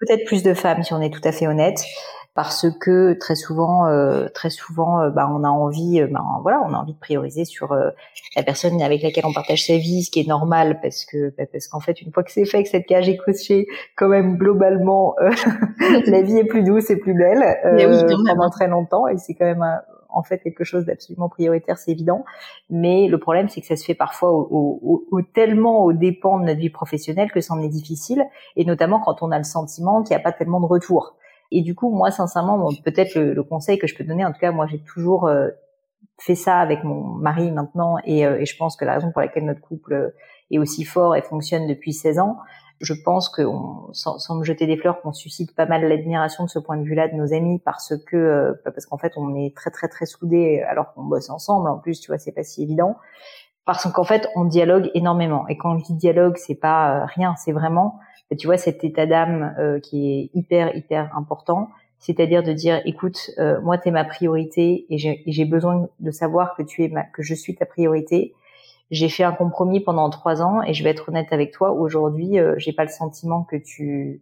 peut-être 0.00 0.24
plus 0.24 0.42
de 0.42 0.54
femmes 0.54 0.82
si 0.82 0.94
on 0.94 1.00
est 1.00 1.12
tout 1.12 1.20
à 1.24 1.32
fait 1.32 1.46
honnête 1.46 1.84
parce 2.34 2.66
que 2.80 3.12
très 3.12 3.36
souvent, 3.36 3.86
euh, 3.86 4.26
très 4.34 4.50
souvent, 4.50 5.00
euh, 5.00 5.10
bah, 5.10 5.30
on 5.32 5.44
a 5.44 5.48
envie, 5.48 6.00
euh, 6.00 6.08
bah, 6.10 6.24
voilà, 6.42 6.60
on 6.66 6.74
a 6.74 6.76
envie 6.76 6.92
de 6.92 6.98
prioriser 6.98 7.44
sur 7.44 7.74
la 7.74 8.42
personne 8.42 8.82
avec 8.82 9.02
laquelle 9.02 9.24
on 9.24 9.32
partage 9.32 9.66
sa 9.66 9.76
vie, 9.76 10.02
ce 10.02 10.10
qui 10.10 10.20
est 10.20 10.28
normal, 10.28 10.80
parce 10.82 11.04
que 11.04 11.32
bah, 11.38 11.44
parce 11.50 11.68
qu'en 11.68 11.80
fait, 11.80 12.02
une 12.02 12.12
fois 12.12 12.24
que 12.24 12.32
c'est 12.32 12.44
fait, 12.44 12.64
que 12.64 12.68
cette 12.68 12.86
cage 12.86 13.08
est 13.08 13.16
cochée, 13.16 13.66
quand 13.96 14.08
même 14.08 14.36
globalement, 14.36 15.14
la 16.06 16.22
vie 16.22 16.38
est 16.38 16.44
plus 16.44 16.64
douce 16.64 16.90
et 16.90 16.96
plus 16.96 17.14
belle 17.14 17.42
pendant 18.26 18.50
très 18.50 18.66
longtemps, 18.66 19.06
et 19.06 19.16
c'est 19.16 19.34
quand 19.34 19.46
même 19.46 19.64
en 20.08 20.22
fait 20.24 20.38
quelque 20.38 20.64
chose 20.64 20.86
d'absolument 20.86 21.28
prioritaire, 21.28 21.78
c'est 21.78 21.92
évident. 21.92 22.24
Mais 22.68 23.06
le 23.06 23.18
problème, 23.18 23.48
c'est 23.48 23.60
que 23.60 23.66
ça 23.66 23.76
se 23.76 23.84
fait 23.84 23.94
parfois 23.94 24.32
au, 24.32 25.06
au, 25.10 25.22
tellement 25.22 25.84
au 25.84 25.92
dépens 25.92 26.40
de 26.40 26.46
notre 26.46 26.60
vie 26.60 26.70
professionnelle 26.70 27.30
que 27.30 27.40
c'en 27.40 27.60
est 27.62 27.68
difficile, 27.68 28.24
et 28.56 28.64
notamment 28.64 29.00
quand 29.00 29.22
on 29.22 29.30
a 29.30 29.38
le 29.38 29.44
sentiment 29.44 30.02
qu'il 30.02 30.16
n'y 30.16 30.20
a 30.20 30.24
pas 30.24 30.32
tellement 30.32 30.60
de 30.60 30.66
retour. 30.66 31.14
Et 31.50 31.62
du 31.62 31.74
coup, 31.74 31.90
moi, 31.90 32.10
sincèrement, 32.10 32.70
peut-être 32.84 33.14
le, 33.14 33.42
conseil 33.42 33.78
que 33.78 33.86
je 33.86 33.94
peux 33.94 34.04
donner, 34.04 34.24
en 34.24 34.32
tout 34.32 34.40
cas, 34.40 34.52
moi, 34.52 34.66
j'ai 34.66 34.80
toujours 34.80 35.26
euh, 35.26 35.48
fait 36.18 36.34
ça 36.34 36.58
avec 36.58 36.84
mon 36.84 37.02
mari 37.02 37.50
maintenant, 37.52 37.96
et, 38.04 38.26
euh, 38.26 38.40
et, 38.40 38.46
je 38.46 38.56
pense 38.56 38.76
que 38.76 38.84
la 38.84 38.94
raison 38.94 39.12
pour 39.12 39.20
laquelle 39.20 39.44
notre 39.44 39.60
couple 39.60 40.14
est 40.50 40.58
aussi 40.58 40.84
fort 40.84 41.16
et 41.16 41.22
fonctionne 41.22 41.66
depuis 41.66 41.92
16 41.92 42.18
ans, 42.18 42.38
je 42.80 42.94
pense 43.04 43.28
que 43.28 43.42
sans, 43.92 44.18
sans, 44.18 44.36
me 44.36 44.44
jeter 44.44 44.66
des 44.66 44.76
fleurs, 44.76 45.00
qu'on 45.00 45.12
suscite 45.12 45.54
pas 45.54 45.66
mal 45.66 45.86
l'admiration 45.86 46.44
de 46.44 46.50
ce 46.50 46.58
point 46.58 46.76
de 46.76 46.82
vue-là 46.82 47.08
de 47.08 47.14
nos 47.14 47.32
amis, 47.32 47.60
parce 47.64 47.94
que 48.06 48.16
euh, 48.16 48.52
parce 48.64 48.86
qu'en 48.86 48.98
fait, 48.98 49.12
on 49.16 49.34
est 49.34 49.56
très 49.56 49.70
très 49.70 49.88
très 49.88 50.06
soudés 50.06 50.62
alors 50.68 50.92
qu'on 50.92 51.04
bosse 51.04 51.30
ensemble. 51.30 51.68
En 51.68 51.78
plus, 51.78 52.00
tu 52.00 52.08
vois, 52.08 52.18
c'est 52.18 52.32
pas 52.32 52.42
si 52.42 52.62
évident 52.62 52.96
parce 53.64 53.90
qu'en 53.90 54.04
fait, 54.04 54.28
on 54.34 54.44
dialogue 54.44 54.90
énormément. 54.94 55.48
Et 55.48 55.56
quand 55.56 55.78
je 55.78 55.84
dis 55.84 55.94
dialogue, 55.94 56.36
c'est 56.36 56.54
pas 56.54 57.06
rien, 57.06 57.34
c'est 57.36 57.52
vraiment 57.52 57.98
tu 58.38 58.46
vois 58.46 58.56
cet 58.56 58.84
état 58.84 59.06
d'âme 59.06 59.54
euh, 59.58 59.80
qui 59.80 60.12
est 60.12 60.30
hyper 60.34 60.74
hyper 60.76 61.16
important 61.16 61.68
c'est-à-dire 62.04 62.42
de 62.42 62.52
dire 62.52 62.82
écoute 62.84 63.30
euh, 63.38 63.58
moi 63.62 63.78
tu 63.78 63.88
es 63.88 63.90
ma 63.90 64.04
priorité 64.04 64.84
et 64.90 64.98
j'ai 64.98 65.44
besoin 65.46 65.88
de 66.00 66.10
savoir 66.10 66.54
que 66.54 66.62
tu 66.62 66.84
es 66.84 66.88
ma, 66.88 67.02
que 67.02 67.22
je 67.22 67.34
suis 67.34 67.54
ta 67.54 67.64
priorité. 67.64 68.34
J'ai 68.90 69.08
fait 69.08 69.24
un 69.24 69.32
compromis 69.32 69.80
pendant 69.80 70.10
trois 70.10 70.42
ans 70.42 70.62
et 70.62 70.74
je 70.74 70.84
vais 70.84 70.90
être 70.90 71.08
honnête 71.08 71.32
avec 71.32 71.50
toi 71.50 71.72
aujourd'hui 71.72 72.38
euh, 72.38 72.54
j'ai 72.58 72.74
pas 72.74 72.84
le 72.84 72.90
sentiment 72.90 73.42
que 73.42 73.56
tu 73.56 74.20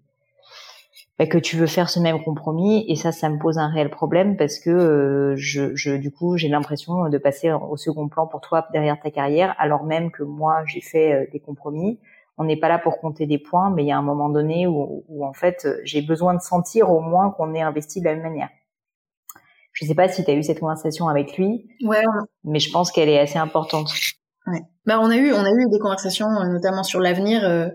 bah, 1.19 1.27
que 1.27 1.39
tu 1.39 1.57
veux 1.57 1.67
faire 1.67 1.91
ce 1.91 1.99
même 1.99 2.23
compromis 2.23 2.85
et 2.89 2.95
ça 2.95 3.11
ça 3.11 3.29
me 3.29 3.39
pose 3.41 3.59
un 3.59 3.67
réel 3.67 3.91
problème 3.91 4.37
parce 4.37 4.61
que 4.61 4.71
euh, 4.71 5.35
je, 5.37 5.75
je, 5.75 5.91
du 5.97 6.13
coup 6.13 6.37
j'ai 6.37 6.49
l'impression 6.49 7.09
de 7.09 7.19
passer 7.19 7.51
au 7.51 7.77
second 7.77 8.07
plan 8.07 8.29
pour 8.29 8.41
toi 8.41 8.69
derrière 8.73 9.01
ta 9.01 9.11
carrière 9.11 9.57
alors 9.59 9.83
même 9.83 10.13
que 10.13 10.23
moi 10.23 10.63
j'ai 10.67 10.81
fait 10.81 11.29
des 11.33 11.41
compromis 11.41 11.99
on 12.43 12.45
n'est 12.45 12.57
pas 12.57 12.69
là 12.69 12.79
pour 12.79 12.99
compter 12.99 13.27
des 13.27 13.39
points, 13.39 13.71
mais 13.71 13.85
il 13.85 13.87
y 13.87 13.93
a 13.93 13.97
un 13.97 14.03
moment 14.03 14.29
donné 14.29 14.67
où, 14.67 15.25
en 15.25 15.33
fait, 15.33 15.67
j'ai 15.85 16.03
besoin 16.03 16.35
de 16.35 16.41
sentir 16.41 16.91
au 16.91 17.01
moins 17.01 17.31
qu'on 17.31 17.55
est 17.55 17.63
investi 17.63 18.01
de 18.01 18.07
la 18.07 18.15
même 18.15 18.25
manière. 18.25 18.49
Je 19.73 19.85
ne 19.85 19.89
sais 19.89 19.95
pas 19.95 20.09
si 20.09 20.25
tu 20.25 20.31
as 20.31 20.35
eu 20.35 20.43
cette 20.43 20.61
conversation 20.61 21.09
avec 21.09 21.39
lui, 21.39 21.69
ouais, 21.85 22.05
mais 22.45 22.59
je 22.59 22.71
pense 22.71 22.91
qu'elle 22.91 23.09
est 23.09 23.19
assez 23.19 23.39
importante. 23.39 23.91
Ouais. 24.47 24.61
Bah, 24.87 24.99
on 25.01 25.09
a 25.09 25.17
eu, 25.17 25.33
on 25.33 25.45
a 25.45 25.51
eu 25.51 25.71
des 25.71 25.79
conversations, 25.79 26.29
notamment 26.51 26.83
sur 26.83 27.01
l'avenir. 27.01 27.45
Euh, 27.45 27.69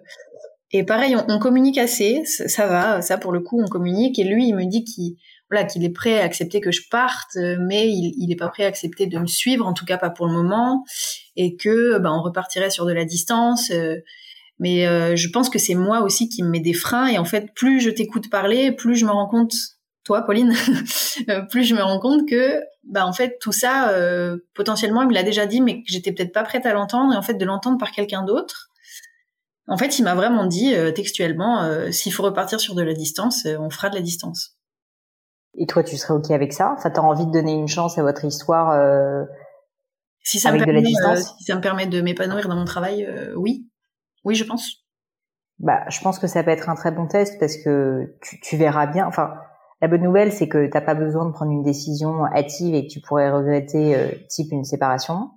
et 0.71 0.83
pareil, 0.83 1.15
on, 1.15 1.39
communique 1.39 1.77
assez, 1.77 2.23
ça 2.25 2.67
va, 2.67 3.01
ça 3.01 3.17
pour 3.17 3.31
le 3.31 3.39
coup, 3.39 3.61
on 3.63 3.67
communique. 3.67 4.19
Et 4.19 4.25
lui, 4.25 4.49
il 4.49 4.55
me 4.55 4.65
dit 4.65 4.83
qu'il 4.83 5.15
voilà, 5.49 5.63
qu'il 5.65 5.85
est 5.85 5.89
prêt 5.93 6.19
à 6.19 6.25
accepter 6.25 6.59
que 6.59 6.71
je 6.71 6.81
parte, 6.91 7.37
mais 7.59 7.89
il 7.89 8.27
n'est 8.27 8.35
pas 8.35 8.49
prêt 8.49 8.65
à 8.65 8.67
accepter 8.67 9.07
de 9.07 9.17
me 9.17 9.27
suivre, 9.27 9.65
en 9.65 9.73
tout 9.73 9.85
cas 9.85 9.97
pas 9.97 10.09
pour 10.09 10.27
le 10.27 10.33
moment, 10.33 10.83
et 11.37 11.55
que 11.55 11.97
bah, 11.99 12.11
on 12.11 12.21
repartirait 12.21 12.69
sur 12.69 12.85
de 12.85 12.91
la 12.91 13.05
distance. 13.05 13.71
Euh, 13.71 13.95
mais 14.59 14.87
euh, 14.87 15.15
je 15.15 15.29
pense 15.29 15.49
que 15.49 15.59
c'est 15.59 15.75
moi 15.75 16.01
aussi 16.01 16.29
qui 16.29 16.43
me 16.43 16.49
mets 16.49 16.59
des 16.59 16.73
freins. 16.73 17.07
Et 17.07 17.17
en 17.17 17.25
fait, 17.25 17.53
plus 17.53 17.79
je 17.79 17.89
t'écoute 17.89 18.29
parler, 18.29 18.71
plus 18.71 18.95
je 18.95 19.05
me 19.05 19.11
rends 19.11 19.27
compte, 19.27 19.53
toi, 20.03 20.23
Pauline, 20.23 20.53
euh, 21.29 21.41
plus 21.49 21.63
je 21.63 21.75
me 21.75 21.81
rends 21.81 21.99
compte 21.99 22.27
que, 22.27 22.61
bah, 22.83 23.05
en 23.05 23.13
fait, 23.13 23.37
tout 23.39 23.51
ça, 23.51 23.89
euh, 23.89 24.37
potentiellement, 24.55 25.01
il 25.03 25.09
me 25.09 25.13
l'a 25.13 25.23
déjà 25.23 25.45
dit, 25.45 25.61
mais 25.61 25.83
que 25.83 25.87
j'étais 25.87 26.11
peut-être 26.11 26.33
pas 26.33 26.43
prête 26.43 26.65
à 26.65 26.73
l'entendre. 26.73 27.13
Et 27.13 27.17
en 27.17 27.21
fait, 27.21 27.35
de 27.35 27.45
l'entendre 27.45 27.77
par 27.77 27.91
quelqu'un 27.91 28.23
d'autre, 28.23 28.69
en 29.67 29.77
fait, 29.77 29.99
il 29.99 30.03
m'a 30.03 30.15
vraiment 30.15 30.45
dit 30.45 30.73
textuellement, 30.95 31.91
s'il 31.91 32.13
faut 32.13 32.23
repartir 32.23 32.57
sur 32.57 32.73
de 32.73 32.81
la 32.81 32.93
distance, 32.93 33.45
on 33.59 33.69
fera 33.69 33.89
de 33.89 33.95
la 33.95 34.01
distance. 34.01 34.55
Et 35.57 35.65
toi, 35.65 35.83
tu 35.83 35.97
serais 35.97 36.13
ok 36.13 36.31
avec 36.31 36.53
ça? 36.53 36.73
Enfin, 36.77 36.89
t'as 36.89 37.01
envie 37.01 37.25
de 37.25 37.31
donner 37.31 37.51
une 37.51 37.67
chance 37.67 37.97
à 37.97 38.01
votre 38.01 38.23
histoire 38.23 39.27
si 40.23 40.39
ça 40.39 40.49
avec 40.49 40.61
me 40.61 40.65
permet, 40.65 40.79
de 40.79 40.85
la 40.85 40.89
distance? 40.89 41.35
Si 41.37 41.43
ça 41.43 41.55
me 41.55 41.59
permet 41.59 41.85
de 41.85 41.99
m'épanouir 41.99 42.47
dans 42.47 42.55
mon 42.55 42.63
travail, 42.63 43.13
oui. 43.35 43.67
Oui, 44.27 44.35
je 44.35 44.43
pense. 44.43 44.85
Bah, 45.59 45.85
je 45.87 46.01
pense 46.01 46.19
que 46.19 46.27
ça 46.27 46.43
peut 46.43 46.51
être 46.51 46.67
un 46.67 46.75
très 46.75 46.91
bon 46.91 47.07
test 47.07 47.39
parce 47.39 47.55
que 47.55 48.13
tu, 48.43 48.57
verras 48.57 48.85
bien. 48.85 49.07
Enfin, 49.07 49.35
la 49.81 49.87
bonne 49.87 50.03
nouvelle, 50.03 50.33
c'est 50.33 50.49
que 50.49 50.67
t'as 50.67 50.81
pas 50.81 50.95
besoin 50.95 51.25
de 51.25 51.31
prendre 51.31 51.53
une 51.53 51.63
décision 51.63 52.25
hâtive 52.25 52.75
et 52.75 52.85
que 52.85 52.91
tu 52.91 52.99
pourrais 52.99 53.31
regretter 53.31 53.95
euh, 53.95 54.09
type 54.27 54.51
une 54.51 54.65
séparation. 54.65 55.31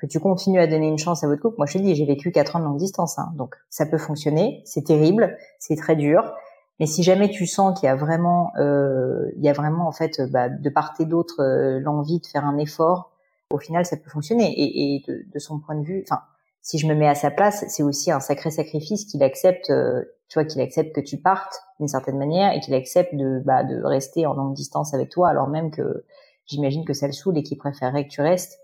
Que 0.00 0.06
tu 0.06 0.20
continues 0.20 0.60
à 0.60 0.68
donner 0.68 0.86
une 0.86 0.98
chance 0.98 1.24
à 1.24 1.26
votre 1.26 1.42
couple. 1.42 1.56
Moi, 1.58 1.66
je 1.66 1.78
te 1.78 1.82
dis, 1.82 1.96
j'ai 1.96 2.06
vécu 2.06 2.30
quatre 2.30 2.54
ans 2.54 2.60
de 2.60 2.64
longue 2.64 2.78
distance, 2.78 3.18
hein, 3.18 3.32
donc 3.34 3.56
ça 3.70 3.86
peut 3.86 3.98
fonctionner. 3.98 4.62
C'est 4.64 4.84
terrible, 4.84 5.36
c'est 5.58 5.74
très 5.74 5.96
dur. 5.96 6.32
Mais 6.78 6.86
si 6.86 7.02
jamais 7.02 7.30
tu 7.30 7.44
sens 7.44 7.76
qu'il 7.76 7.88
y 7.88 7.90
a 7.90 7.96
vraiment, 7.96 8.52
euh, 8.58 9.32
il 9.36 9.42
y 9.42 9.48
a 9.48 9.52
vraiment 9.52 9.88
en 9.88 9.92
fait, 9.92 10.20
bah, 10.30 10.48
de 10.48 10.70
part 10.70 10.94
et 11.00 11.06
d'autre, 11.06 11.42
euh, 11.42 11.80
l'envie 11.80 12.20
de 12.20 12.26
faire 12.26 12.44
un 12.44 12.56
effort, 12.58 13.10
au 13.50 13.58
final, 13.58 13.84
ça 13.84 13.96
peut 13.96 14.10
fonctionner. 14.10 14.48
Et, 14.56 14.94
et 14.94 15.02
de, 15.08 15.24
de 15.28 15.38
son 15.40 15.58
point 15.58 15.74
de 15.74 15.82
vue, 15.82 16.04
enfin, 16.08 16.22
si 16.68 16.76
je 16.76 16.86
me 16.86 16.94
mets 16.94 17.08
à 17.08 17.14
sa 17.14 17.30
place, 17.30 17.64
c'est 17.68 17.82
aussi 17.82 18.10
un 18.12 18.20
sacré 18.20 18.50
sacrifice 18.50 19.06
qu'il 19.06 19.22
accepte, 19.22 19.70
euh, 19.70 20.02
tu 20.28 20.38
vois, 20.38 20.44
qu'il 20.44 20.60
accepte 20.60 20.94
que 20.94 21.00
tu 21.00 21.16
partes 21.16 21.62
d'une 21.78 21.88
certaine 21.88 22.18
manière 22.18 22.52
et 22.52 22.60
qu'il 22.60 22.74
accepte 22.74 23.14
de, 23.14 23.40
bah, 23.42 23.64
de 23.64 23.82
rester 23.82 24.26
en 24.26 24.34
longue 24.34 24.52
distance 24.52 24.92
avec 24.92 25.08
toi, 25.08 25.30
alors 25.30 25.48
même 25.48 25.70
que 25.70 26.04
j'imagine 26.44 26.84
que 26.84 26.92
ça 26.92 27.06
le 27.06 27.14
saoule 27.14 27.38
et 27.38 27.42
qu'il 27.42 27.56
préférerait 27.56 28.04
que 28.04 28.10
tu 28.10 28.20
restes. 28.20 28.58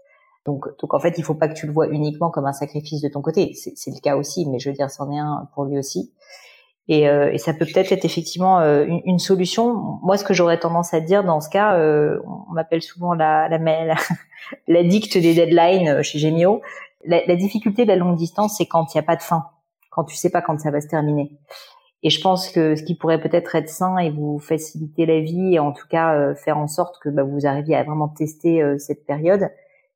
Donc, 0.45 0.67
donc 0.83 0.93
en 0.93 1.01
fait, 1.01 1.15
il 1.17 1.25
faut 1.25 1.35
pas 1.35 1.49
que 1.49 1.55
tu 1.55 1.67
le 1.67 1.73
vois 1.73 1.89
uniquement 1.89 2.31
comme 2.31 2.45
un 2.45 2.53
sacrifice 2.53 3.01
de 3.01 3.09
ton 3.09 3.23
côté. 3.23 3.55
C'est 3.55 3.91
le 3.91 4.01
cas 4.03 4.17
aussi, 4.17 4.45
mais 4.51 4.59
je 4.59 4.69
veux 4.69 4.77
dire, 4.77 4.91
c'en 4.91 5.11
est 5.11 5.19
un 5.19 5.49
pour 5.55 5.65
lui 5.65 5.79
aussi. 5.79 6.13
Et, 6.89 7.09
euh, 7.09 7.33
et 7.33 7.39
ça 7.39 7.55
peut 7.55 7.65
peut-être 7.65 7.93
être 7.93 8.05
effectivement 8.05 8.61
euh, 8.61 8.85
une, 8.85 9.01
une, 9.07 9.19
solution. 9.19 9.73
Moi, 10.03 10.19
ce 10.19 10.25
que 10.25 10.35
j'aurais 10.35 10.61
tendance 10.61 10.93
à 10.93 11.01
dire 11.01 11.25
dans 11.25 11.41
ce 11.41 11.49
cas, 11.49 11.79
euh, 11.79 12.19
on 12.27 12.53
m'appelle 12.53 12.83
souvent 12.83 13.15
la, 13.15 13.49
la, 13.49 13.57
la, 13.57 13.95
la 14.69 14.83
dicte 14.83 15.17
des 15.17 15.35
deadlines 15.35 16.03
chez 16.03 16.19
Gemio 16.19 16.61
la, 17.07 17.25
la 17.27 17.37
difficulté 17.37 17.85
de 17.85 17.89
la 17.89 17.97
longue 17.97 18.17
distance, 18.17 18.57
c'est 18.59 18.67
quand 18.67 18.95
il 18.95 18.99
n'y 18.99 19.01
a 19.01 19.07
pas 19.07 19.17
de 19.17 19.23
fin, 19.23 19.45
quand 19.91 20.05
tu 20.05 20.17
sais 20.17 20.31
pas 20.31 20.43
quand 20.43 20.59
ça 20.59 20.71
va 20.71 20.81
se 20.81 20.89
terminer. 20.89 21.39
Et 22.05 22.11
je 22.11 22.21
pense 22.21 22.51
que 22.51 22.77
ce 22.77 22.83
qui 22.83 22.95
pourrait 22.95 23.21
peut-être 23.21 23.55
être 23.55 23.71
sain 23.71 23.97
et 23.97 24.11
vous 24.11 24.39
faciliter 24.39 25.07
la 25.07 25.21
vie, 25.21 25.55
et 25.55 25.59
en 25.59 25.73
tout 25.73 25.89
cas 25.89 26.15
euh, 26.15 26.35
faire 26.35 26.59
en 26.59 26.69
sorte 26.69 26.99
que 27.01 27.09
bah, 27.09 27.23
vous 27.23 27.47
arriviez 27.47 27.77
à 27.77 27.83
vraiment 27.83 28.09
tester 28.09 28.63
euh, 28.63 28.77
cette 28.79 29.07
période, 29.07 29.49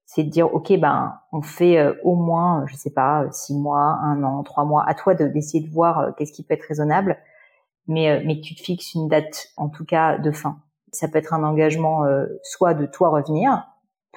c'est 0.07 0.25
de 0.25 0.31
dire 0.31 0.53
ok 0.55 0.73
ben 0.79 1.21
on 1.33 1.43
fait 1.43 1.79
euh, 1.79 1.93
au 2.03 2.15
moins 2.15 2.65
je 2.67 2.75
sais 2.77 2.91
pas 2.91 3.27
six 3.31 3.55
mois, 3.55 3.99
un 4.03 4.23
an, 4.25 4.43
trois 4.43 4.65
mois. 4.65 4.85
À 4.89 4.95
toi 4.95 5.15
d'essayer 5.15 5.63
de, 5.63 5.71
voir 5.71 6.15
qu'est-ce 6.17 6.33
qui 6.33 6.43
peut 6.43 6.55
être 6.55 6.65
raisonnable, 6.67 7.19
mais 7.87 8.23
mais 8.25 8.41
que 8.41 8.47
tu 8.47 8.55
te 8.55 8.63
fixes 8.63 8.95
une 8.95 9.09
date 9.09 9.49
en 9.59 9.69
tout 9.69 9.85
cas 9.85 10.17
de 10.17 10.31
fin. 10.31 10.63
Ça 10.93 11.09
peut 11.09 11.19
être 11.19 11.35
un 11.35 11.45
engagement 11.45 12.07
soit 12.43 12.73
de 12.73 12.87
toi 12.87 13.11
revenir, 13.11 13.67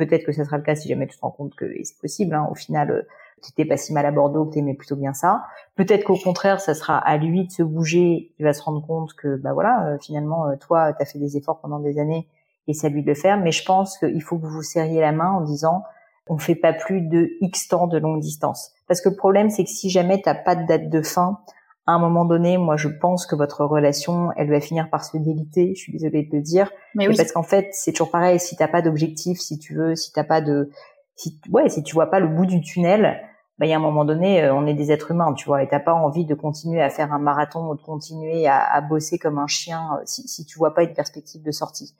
peut-être 0.05 0.25
que 0.25 0.31
ce 0.31 0.43
sera 0.43 0.57
le 0.57 0.63
cas 0.63 0.75
si 0.75 0.87
jamais 0.87 1.07
tu 1.07 1.15
te 1.15 1.21
rends 1.21 1.31
compte 1.31 1.55
que 1.55 1.65
c'est 1.83 1.97
possible. 1.99 2.35
Hein, 2.35 2.47
au 2.49 2.55
final 2.55 3.05
t'étais 3.41 3.65
pas 3.65 3.77
si 3.77 3.93
mal 3.93 4.05
à 4.05 4.11
Bordeaux, 4.11 4.45
que 4.45 4.53
t'aimais 4.53 4.73
plutôt 4.73 4.95
bien 4.95 5.13
ça. 5.13 5.43
Peut-être 5.75 6.03
qu'au 6.05 6.17
contraire, 6.17 6.61
ça 6.61 6.73
sera 6.73 6.97
à 6.97 7.17
lui 7.17 7.47
de 7.47 7.51
se 7.51 7.63
bouger, 7.63 8.31
il 8.39 8.43
va 8.43 8.53
se 8.53 8.61
rendre 8.61 8.85
compte 8.85 9.13
que 9.13 9.35
bah 9.35 9.53
voilà, 9.53 9.87
euh, 9.87 9.97
finalement, 9.99 10.47
euh, 10.47 10.55
toi, 10.55 10.93
t'as 10.93 11.05
fait 11.05 11.19
des 11.19 11.37
efforts 11.37 11.59
pendant 11.59 11.79
des 11.79 11.99
années 11.99 12.27
et 12.67 12.73
c'est 12.73 12.87
à 12.87 12.89
lui 12.89 13.01
de 13.03 13.07
le 13.07 13.15
faire. 13.15 13.37
Mais 13.37 13.51
je 13.51 13.65
pense 13.65 13.97
qu'il 13.97 14.21
faut 14.21 14.37
que 14.37 14.45
vous 14.45 14.55
vous 14.55 14.63
serriez 14.63 15.01
la 15.01 15.11
main 15.11 15.31
en 15.31 15.41
disant, 15.41 15.83
on 16.27 16.37
fait 16.37 16.55
pas 16.55 16.73
plus 16.73 17.01
de 17.01 17.29
X 17.41 17.67
temps 17.67 17.87
de 17.87 17.97
longue 17.97 18.21
distance. 18.21 18.71
Parce 18.87 19.01
que 19.01 19.09
le 19.09 19.15
problème, 19.15 19.49
c'est 19.49 19.63
que 19.63 19.69
si 19.69 19.89
jamais 19.89 20.21
t'as 20.21 20.35
pas 20.35 20.55
de 20.55 20.65
date 20.65 20.89
de 20.89 21.01
fin, 21.01 21.39
à 21.87 21.93
un 21.93 21.99
moment 21.99 22.25
donné, 22.25 22.57
moi, 22.57 22.77
je 22.77 22.87
pense 22.87 23.25
que 23.25 23.35
votre 23.35 23.65
relation, 23.65 24.29
elle 24.37 24.49
va 24.49 24.61
finir 24.61 24.89
par 24.89 25.03
se 25.03 25.17
déliter. 25.17 25.73
Je 25.75 25.81
suis 25.81 25.91
désolée 25.91 26.23
de 26.23 26.35
le 26.35 26.41
dire, 26.41 26.71
mais 26.95 27.07
oui. 27.07 27.15
parce 27.17 27.31
qu'en 27.31 27.43
fait, 27.43 27.69
c'est 27.71 27.91
toujours 27.91 28.11
pareil. 28.11 28.39
Si 28.39 28.55
t'as 28.55 28.67
pas 28.67 28.81
d'objectif, 28.81 29.39
si 29.39 29.57
tu 29.57 29.75
veux, 29.75 29.95
si 29.95 30.11
t'as 30.11 30.23
pas 30.23 30.41
de, 30.41 30.69
si 31.15 31.39
ouais, 31.49 31.69
si 31.69 31.83
tu 31.83 31.93
vois 31.93 32.09
pas 32.09 32.19
le 32.19 32.27
bout 32.27 32.45
du 32.45 32.61
tunnel, 32.61 33.19
bah, 33.57 33.65
il 33.65 33.69
y 33.69 33.73
a 33.73 33.77
un 33.77 33.79
moment 33.79 34.05
donné, 34.05 34.43
euh, 34.43 34.53
on 34.53 34.65
est 34.65 34.73
des 34.73 34.91
êtres 34.91 35.11
humains, 35.11 35.33
tu 35.33 35.45
vois, 35.45 35.61
et 35.63 35.67
t'as 35.67 35.79
pas 35.79 35.93
envie 35.93 36.25
de 36.25 36.33
continuer 36.33 36.81
à 36.81 36.89
faire 36.89 37.13
un 37.13 37.19
marathon 37.19 37.69
ou 37.69 37.75
de 37.75 37.81
continuer 37.81 38.47
à, 38.47 38.59
à 38.59 38.81
bosser 38.81 39.19
comme 39.19 39.37
un 39.37 39.47
chien 39.47 39.97
euh, 39.99 40.01
si, 40.05 40.27
si 40.27 40.45
tu 40.45 40.57
vois 40.57 40.73
pas 40.73 40.83
une 40.83 40.93
perspective 40.93 41.43
de 41.43 41.51
sortie. 41.51 41.95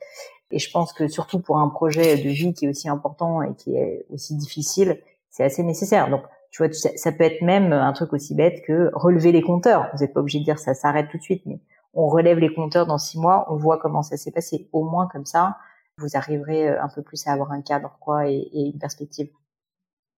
Et 0.52 0.60
je 0.60 0.72
pense 0.72 0.94
que 0.94 1.08
surtout 1.08 1.40
pour 1.40 1.58
un 1.58 1.70
projet 1.70 2.18
de 2.18 2.30
vie 2.30 2.54
qui 2.54 2.66
est 2.66 2.70
aussi 2.70 2.90
important 2.90 3.42
et 3.42 3.54
qui 3.56 3.76
est 3.76 4.06
aussi 4.12 4.36
difficile, 4.36 5.02
c'est 5.30 5.44
assez 5.44 5.64
nécessaire. 5.64 6.10
Donc, 6.10 6.24
tu 6.51 6.62
vois, 6.63 6.72
ça 6.74 7.12
peut 7.12 7.24
être 7.24 7.41
même 7.41 7.72
un 7.72 7.93
truc 7.93 8.12
aussi 8.13 8.36
bête 8.36 8.62
que 8.67 8.91
relever 8.93 9.31
les 9.31 9.41
compteurs. 9.41 9.89
Vous 9.93 10.00
n'êtes 10.00 10.13
pas 10.13 10.20
obligé 10.20 10.39
de 10.39 10.43
dire 10.43 10.60
ça 10.60 10.74
s'arrête 10.74 11.08
tout 11.10 11.17
de 11.17 11.24
suite, 11.24 11.43
mais 11.46 11.62
on 11.93 12.08
relève 12.08 12.39
les 12.39 12.53
compteurs 12.53 12.86
dans 12.86 12.98
six 12.98 13.17
mois, 13.17 13.46
on 13.50 13.55
voit 13.55 13.77
comment 13.77 14.01
ça 14.01 14.17
s'est 14.17 14.31
passé. 14.31 14.70
Au 14.74 14.84
moins 14.84 15.08
comme 15.08 15.25
ça, 15.25 15.58
vous 15.98 16.10
arriverez 16.13 16.70
euh, 16.70 16.84
un 16.84 16.89
peu 16.89 17.01
plus 17.01 17.25
à 17.27 17.31
avoir 17.31 17.51
un 17.51 17.62
cadre, 17.62 17.98
quoi, 18.00 18.27
et, 18.27 18.50
une 18.53 18.79
perspective. 18.79 19.29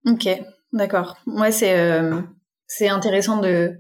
Ok, 0.05 0.27
d'accord. 0.71 1.17
Ouais, 1.27 1.51
c'est 1.51 1.79
euh, 1.79 2.19
c'est 2.67 2.89
intéressant 2.89 3.37
de, 3.37 3.77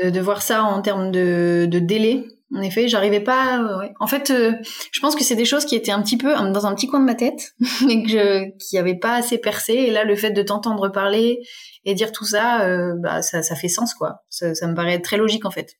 de, 0.00 0.10
de 0.10 0.20
voir 0.20 0.42
ça 0.42 0.62
en 0.62 0.80
termes 0.82 1.10
de, 1.10 1.66
de 1.70 1.78
délai. 1.78 2.24
En 2.54 2.62
effet, 2.62 2.88
j'arrivais 2.88 3.20
pas. 3.20 3.58
Euh, 3.58 3.78
ouais. 3.78 3.92
En 4.00 4.06
fait, 4.06 4.30
euh, 4.30 4.52
je 4.90 5.00
pense 5.00 5.14
que 5.14 5.22
c'est 5.22 5.36
des 5.36 5.44
choses 5.44 5.64
qui 5.64 5.76
étaient 5.76 5.92
un 5.92 6.02
petit 6.02 6.16
peu 6.16 6.34
dans 6.34 6.66
un 6.66 6.74
petit 6.74 6.88
coin 6.88 6.98
de 6.98 7.04
ma 7.04 7.14
tête 7.14 7.54
et 7.88 8.02
que 8.02 8.08
je, 8.08 8.50
qui 8.58 8.76
n'avaient 8.76 8.98
pas 8.98 9.14
assez 9.14 9.38
percé. 9.38 9.74
Et 9.74 9.90
là, 9.90 10.04
le 10.04 10.16
fait 10.16 10.30
de 10.30 10.42
t'entendre 10.42 10.88
parler 10.88 11.40
et 11.84 11.94
dire 11.94 12.10
tout 12.10 12.24
ça, 12.24 12.62
euh, 12.62 12.94
bah 12.98 13.22
ça, 13.22 13.42
ça 13.42 13.54
fait 13.54 13.68
sens 13.68 13.94
quoi. 13.94 14.22
Ça, 14.28 14.54
ça 14.54 14.66
me 14.66 14.74
paraît 14.74 15.00
très 15.00 15.16
logique 15.16 15.44
en 15.44 15.50
fait. 15.50 15.76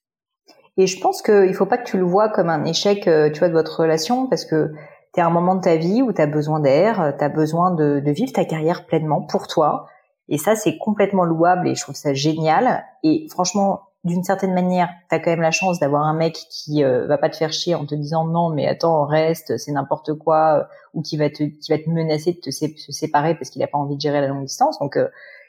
Et 0.77 0.87
je 0.87 1.01
pense 1.01 1.23
qu'il 1.23 1.53
faut 1.55 1.67
pas 1.67 1.77
que 1.77 1.91
tu 1.91 1.99
le 1.99 2.05
vois 2.05 2.29
comme 2.29 2.49
un 2.49 2.65
échec, 2.65 3.03
tu 3.03 3.39
vois, 3.39 3.49
de 3.49 3.53
votre 3.53 3.81
relation, 3.81 4.29
parce 4.29 4.45
que 4.45 4.71
tu 5.13 5.21
à 5.21 5.27
un 5.27 5.31
moment 5.31 5.57
de 5.57 5.63
ta 5.63 5.77
vie 5.77 6.01
où 6.01 6.13
tu 6.13 6.23
as 6.23 6.29
besoin 6.29 6.61
d'air, 6.61 7.15
tu 7.19 7.25
as 7.25 7.29
besoin 7.29 7.73
de, 7.73 8.01
de, 8.01 8.11
vivre 8.13 8.33
ta 8.33 8.45
carrière 8.45 8.87
pleinement 8.87 9.21
pour 9.21 9.49
toi. 9.49 9.87
Et 10.29 10.39
ça, 10.39 10.55
c'est 10.55 10.79
complètement 10.79 11.25
louable 11.25 11.69
et 11.69 11.75
je 11.75 11.83
trouve 11.83 11.97
ça 11.97 12.15
génial. 12.15 12.85
Et 13.03 13.27
franchement, 13.31 13.90
d'une 14.05 14.25
certaine 14.25 14.55
manière, 14.55 14.89
tu 15.09 15.15
as 15.15 15.19
quand 15.19 15.31
même 15.31 15.43
la 15.43 15.51
chance 15.51 15.79
d'avoir 15.79 16.05
un 16.05 16.15
mec 16.15 16.35
qui 16.51 16.83
euh, 16.83 17.07
va 17.07 17.19
pas 17.19 17.29
te 17.29 17.37
faire 17.37 17.53
chier 17.53 17.75
en 17.75 17.85
te 17.85 17.95
disant 17.95 18.25
non, 18.25 18.51
mais 18.51 18.67
attends, 18.67 19.05
reste, 19.05 19.59
c'est 19.59 19.73
n'importe 19.73 20.15
quoi, 20.15 20.61
euh, 20.61 20.65
ou 20.95 21.03
qui 21.03 21.17
va 21.17 21.29
te 21.29 21.45
qui 21.45 21.71
va 21.71 21.79
te 21.79 21.89
menacer 21.91 22.33
de 22.33 22.39
te 22.39 22.51
se 22.51 22.93
séparer 22.93 23.35
parce 23.35 23.51
qu'il 23.51 23.63
a 23.63 23.67
pas 23.67 23.79
envie 23.79 23.97
de 23.97 24.01
gérer 24.01 24.21
la 24.21 24.29
longue 24.29 24.45
distance. 24.45 24.79
Donc, 24.79 24.97
euh, 24.97 25.09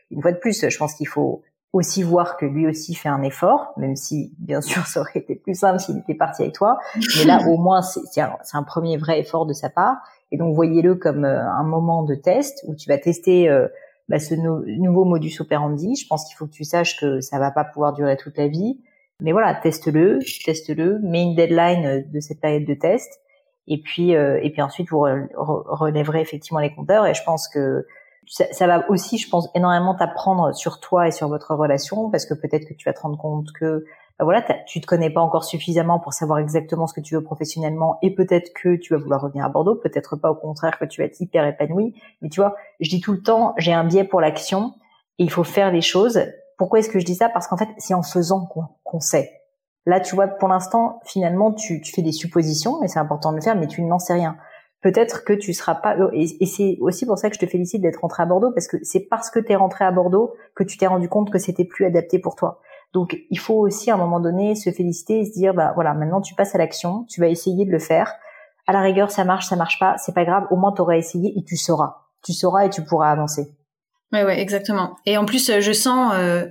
une 0.09 0.21
fois 0.21 0.33
de 0.33 0.37
plus, 0.37 0.67
je 0.67 0.77
pense 0.77 0.95
qu'il 0.95 1.07
faut 1.07 1.43
aussi 1.73 2.03
voir 2.03 2.35
que 2.35 2.45
lui 2.45 2.67
aussi 2.67 2.95
fait 2.95 3.09
un 3.09 3.21
effort, 3.23 3.73
même 3.77 3.95
si 3.95 4.33
bien 4.39 4.61
sûr 4.61 4.85
ça 4.87 4.99
aurait 4.99 5.19
été 5.19 5.35
plus 5.35 5.55
simple 5.55 5.79
s'il 5.79 5.97
était 5.97 6.15
parti 6.15 6.43
avec 6.43 6.53
toi. 6.53 6.77
Mais 7.17 7.25
là 7.25 7.39
au 7.47 7.57
moins 7.57 7.81
c'est 7.81 8.21
un, 8.21 8.35
un, 8.53 8.63
premier 8.63 8.97
vrai 8.97 9.19
effort 9.19 9.45
de 9.45 9.53
sa 9.53 9.69
part. 9.69 9.97
Et 10.31 10.37
donc 10.37 10.55
voyez-le 10.55 10.95
comme 10.95 11.25
euh, 11.25 11.41
un 11.41 11.63
moment 11.63 12.03
de 12.03 12.15
test 12.15 12.63
où 12.67 12.75
tu 12.75 12.89
vas 12.89 12.97
tester 12.97 13.49
euh, 13.49 13.67
bah, 14.11 14.19
ce 14.19 14.35
nouveau 14.35 15.05
modus 15.05 15.39
operandi. 15.39 15.95
Je 15.95 16.05
pense 16.05 16.25
qu'il 16.25 16.35
faut 16.35 16.45
que 16.45 16.51
tu 16.51 16.65
saches 16.65 16.99
que 16.99 17.21
ça 17.21 17.39
va 17.39 17.49
pas 17.49 17.63
pouvoir 17.63 17.93
durer 17.93 18.17
toute 18.17 18.37
la 18.37 18.49
vie. 18.49 18.77
Mais 19.21 19.31
voilà, 19.31 19.55
teste-le, 19.55 20.19
teste-le, 20.43 20.99
mets 20.99 21.23
une 21.23 21.33
deadline 21.33 22.03
de 22.11 22.19
cette 22.19 22.41
période 22.41 22.65
de 22.65 22.73
test. 22.73 23.21
Et 23.67 23.81
puis, 23.81 24.13
euh, 24.13 24.37
et 24.43 24.49
puis 24.49 24.61
ensuite, 24.61 24.89
vous 24.89 24.99
relèverez 24.99 26.19
effectivement 26.19 26.59
les 26.59 26.75
compteurs. 26.75 27.05
Et 27.07 27.13
je 27.13 27.23
pense 27.23 27.47
que 27.47 27.85
ça, 28.27 28.51
ça, 28.51 28.67
va 28.67 28.89
aussi, 28.89 29.17
je 29.17 29.29
pense, 29.29 29.49
énormément 29.55 29.95
t'apprendre 29.95 30.53
sur 30.53 30.81
toi 30.81 31.07
et 31.07 31.11
sur 31.11 31.29
votre 31.29 31.55
relation, 31.55 32.09
parce 32.09 32.25
que 32.25 32.33
peut-être 32.33 32.67
que 32.67 32.73
tu 32.73 32.89
vas 32.89 32.93
te 32.93 32.99
rendre 32.99 33.17
compte 33.17 33.53
que 33.57 33.85
voilà, 34.23 34.43
tu 34.65 34.81
te 34.81 34.85
connais 34.85 35.09
pas 35.09 35.21
encore 35.21 35.43
suffisamment 35.43 35.99
pour 35.99 36.13
savoir 36.13 36.39
exactement 36.39 36.87
ce 36.87 36.93
que 36.93 37.01
tu 37.01 37.15
veux 37.15 37.23
professionnellement, 37.23 37.97
et 38.01 38.13
peut-être 38.13 38.51
que 38.53 38.75
tu 38.75 38.93
vas 38.93 38.99
vouloir 38.99 39.21
revenir 39.21 39.45
à 39.45 39.49
Bordeaux, 39.49 39.75
peut-être 39.75 40.15
pas, 40.15 40.29
au 40.29 40.35
contraire 40.35 40.77
que 40.77 40.85
tu 40.85 41.01
vas 41.01 41.05
être 41.05 41.19
hyper 41.19 41.45
épanoui. 41.45 41.95
Mais 42.21 42.29
tu 42.29 42.39
vois, 42.39 42.55
je 42.79 42.89
dis 42.89 43.01
tout 43.01 43.13
le 43.13 43.21
temps, 43.21 43.53
j'ai 43.57 43.73
un 43.73 43.83
biais 43.83 44.03
pour 44.03 44.21
l'action, 44.21 44.73
et 45.17 45.23
il 45.23 45.31
faut 45.31 45.43
faire 45.43 45.71
les 45.71 45.81
choses. 45.81 46.21
Pourquoi 46.57 46.79
est-ce 46.79 46.89
que 46.89 46.99
je 46.99 47.05
dis 47.05 47.15
ça? 47.15 47.29
Parce 47.29 47.47
qu'en 47.47 47.57
fait, 47.57 47.69
c'est 47.77 47.93
en 47.93 48.03
faisant 48.03 48.47
qu'on 48.83 48.99
sait. 48.99 49.31
Là, 49.85 49.99
tu 49.99 50.13
vois, 50.13 50.27
pour 50.27 50.47
l'instant, 50.47 50.99
finalement, 51.05 51.51
tu, 51.53 51.81
fais 51.83 52.03
des 52.03 52.11
suppositions, 52.11 52.83
et 52.83 52.87
c'est 52.87 52.99
important 52.99 53.31
de 53.31 53.37
le 53.37 53.41
faire, 53.41 53.55
mais 53.55 53.67
tu 53.67 53.81
n'en 53.81 53.99
sais 53.99 54.13
rien 54.13 54.37
peut-être 54.81 55.23
que 55.23 55.33
tu 55.33 55.53
seras 55.53 55.75
pas 55.75 55.95
et, 56.13 56.45
c'est 56.45 56.77
aussi 56.81 57.05
pour 57.05 57.17
ça 57.17 57.29
que 57.29 57.35
je 57.35 57.39
te 57.39 57.45
félicite 57.45 57.81
d'être 57.81 58.01
rentré 58.01 58.23
à 58.23 58.25
Bordeaux 58.25 58.51
parce 58.51 58.67
que 58.67 58.77
c'est 58.83 59.01
parce 59.01 59.29
que 59.29 59.39
tu 59.39 59.51
es 59.51 59.55
rentré 59.55 59.85
à 59.85 59.91
Bordeaux 59.91 60.33
que 60.55 60.63
tu 60.63 60.77
t'es 60.77 60.87
rendu 60.87 61.07
compte 61.07 61.31
que 61.31 61.37
c'était 61.37 61.65
plus 61.65 61.85
adapté 61.85 62.19
pour 62.19 62.35
toi. 62.35 62.61
Donc 62.93 63.17
il 63.29 63.39
faut 63.39 63.55
aussi 63.55 63.89
à 63.89 63.95
un 63.95 63.97
moment 63.97 64.19
donné 64.19 64.55
se 64.55 64.69
féliciter 64.71 65.19
et 65.19 65.25
se 65.25 65.31
dire 65.31 65.53
bah 65.53 65.71
voilà, 65.75 65.93
maintenant 65.93 66.21
tu 66.21 66.35
passes 66.35 66.55
à 66.55 66.57
l'action, 66.57 67.05
tu 67.09 67.21
vas 67.21 67.27
essayer 67.27 67.65
de 67.65 67.71
le 67.71 67.79
faire. 67.79 68.13
À 68.67 68.73
la 68.73 68.81
rigueur, 68.81 69.11
ça 69.11 69.23
marche, 69.23 69.47
ça 69.47 69.55
marche 69.55 69.79
pas, 69.79 69.97
c'est 69.97 70.13
pas 70.13 70.25
grave, 70.25 70.45
au 70.51 70.55
moins 70.55 70.71
tu 70.71 70.81
auras 70.81 70.95
essayé 70.95 71.33
et 71.37 71.43
tu 71.43 71.57
sauras. 71.57 72.07
Tu 72.23 72.33
sauras 72.33 72.65
et 72.65 72.69
tu 72.69 72.83
pourras 72.83 73.11
avancer. 73.11 73.55
Ouais, 74.11 74.25
ouais, 74.25 74.41
exactement. 74.41 74.97
Et 75.05 75.17
en 75.17 75.25
plus, 75.25 75.59
je 75.59 75.71
sens, 75.71 76.11
euh, 76.15 76.45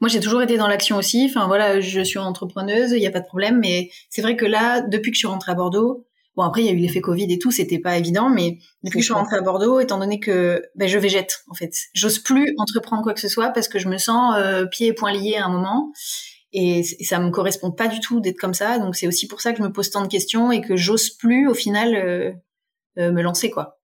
moi, 0.00 0.10
j'ai 0.10 0.20
toujours 0.20 0.42
été 0.42 0.58
dans 0.58 0.68
l'action 0.68 0.96
aussi. 0.96 1.26
Enfin, 1.30 1.46
voilà, 1.46 1.80
je 1.80 2.00
suis 2.02 2.18
entrepreneuse, 2.18 2.92
il 2.92 3.00
n'y 3.00 3.06
a 3.06 3.10
pas 3.10 3.20
de 3.20 3.26
problème. 3.26 3.58
Mais 3.58 3.88
c'est 4.10 4.20
vrai 4.20 4.36
que 4.36 4.44
là, 4.44 4.82
depuis 4.82 5.10
que 5.10 5.14
je 5.14 5.20
suis 5.20 5.26
rentrée 5.26 5.52
à 5.52 5.54
Bordeaux, 5.54 6.06
Bon 6.38 6.44
après 6.44 6.62
il 6.62 6.66
y 6.66 6.68
a 6.68 6.72
eu 6.72 6.76
l'effet 6.76 7.00
Covid 7.00 7.32
et 7.32 7.40
tout, 7.40 7.50
c'était 7.50 7.80
pas 7.80 7.98
évident, 7.98 8.30
mais 8.30 8.58
depuis 8.84 8.98
que 8.98 9.00
je 9.00 9.06
suis 9.06 9.12
rentrée 9.12 9.34
à 9.34 9.40
Bordeaux, 9.40 9.80
étant 9.80 9.98
donné 9.98 10.20
que 10.20 10.62
ben, 10.76 10.86
je 10.86 10.96
végète 10.96 11.42
en 11.48 11.54
fait, 11.54 11.72
j'ose 11.94 12.20
plus 12.20 12.54
entreprendre 12.58 13.02
quoi 13.02 13.12
que 13.12 13.18
ce 13.18 13.26
soit 13.26 13.50
parce 13.50 13.66
que 13.66 13.80
je 13.80 13.88
me 13.88 13.98
sens 13.98 14.36
euh, 14.38 14.64
pieds 14.64 14.86
et 14.86 14.92
poings 14.92 15.10
liés 15.10 15.34
à 15.34 15.46
un 15.46 15.48
moment 15.48 15.90
et, 16.52 16.84
ça 16.84 17.18
me 17.18 17.30
correspond 17.30 17.72
pas 17.72 17.88
du 17.88 17.98
tout 17.98 18.20
d'être 18.20 18.38
comme 18.38 18.54
ça. 18.54 18.78
Donc 18.78 18.94
c'est 18.94 19.08
aussi 19.08 19.26
pour 19.26 19.40
ça 19.40 19.50
que 19.50 19.58
je 19.58 19.64
me 19.64 19.72
pose 19.72 19.90
tant 19.90 20.00
de 20.00 20.06
questions 20.06 20.52
et 20.52 20.60
que 20.60 20.76
j'ose 20.76 21.10
plus 21.10 21.48
au 21.48 21.54
final 21.54 21.96
euh, 21.96 22.30
euh, 23.00 23.10
me 23.10 23.20
lancer 23.20 23.50
quoi. 23.50 23.80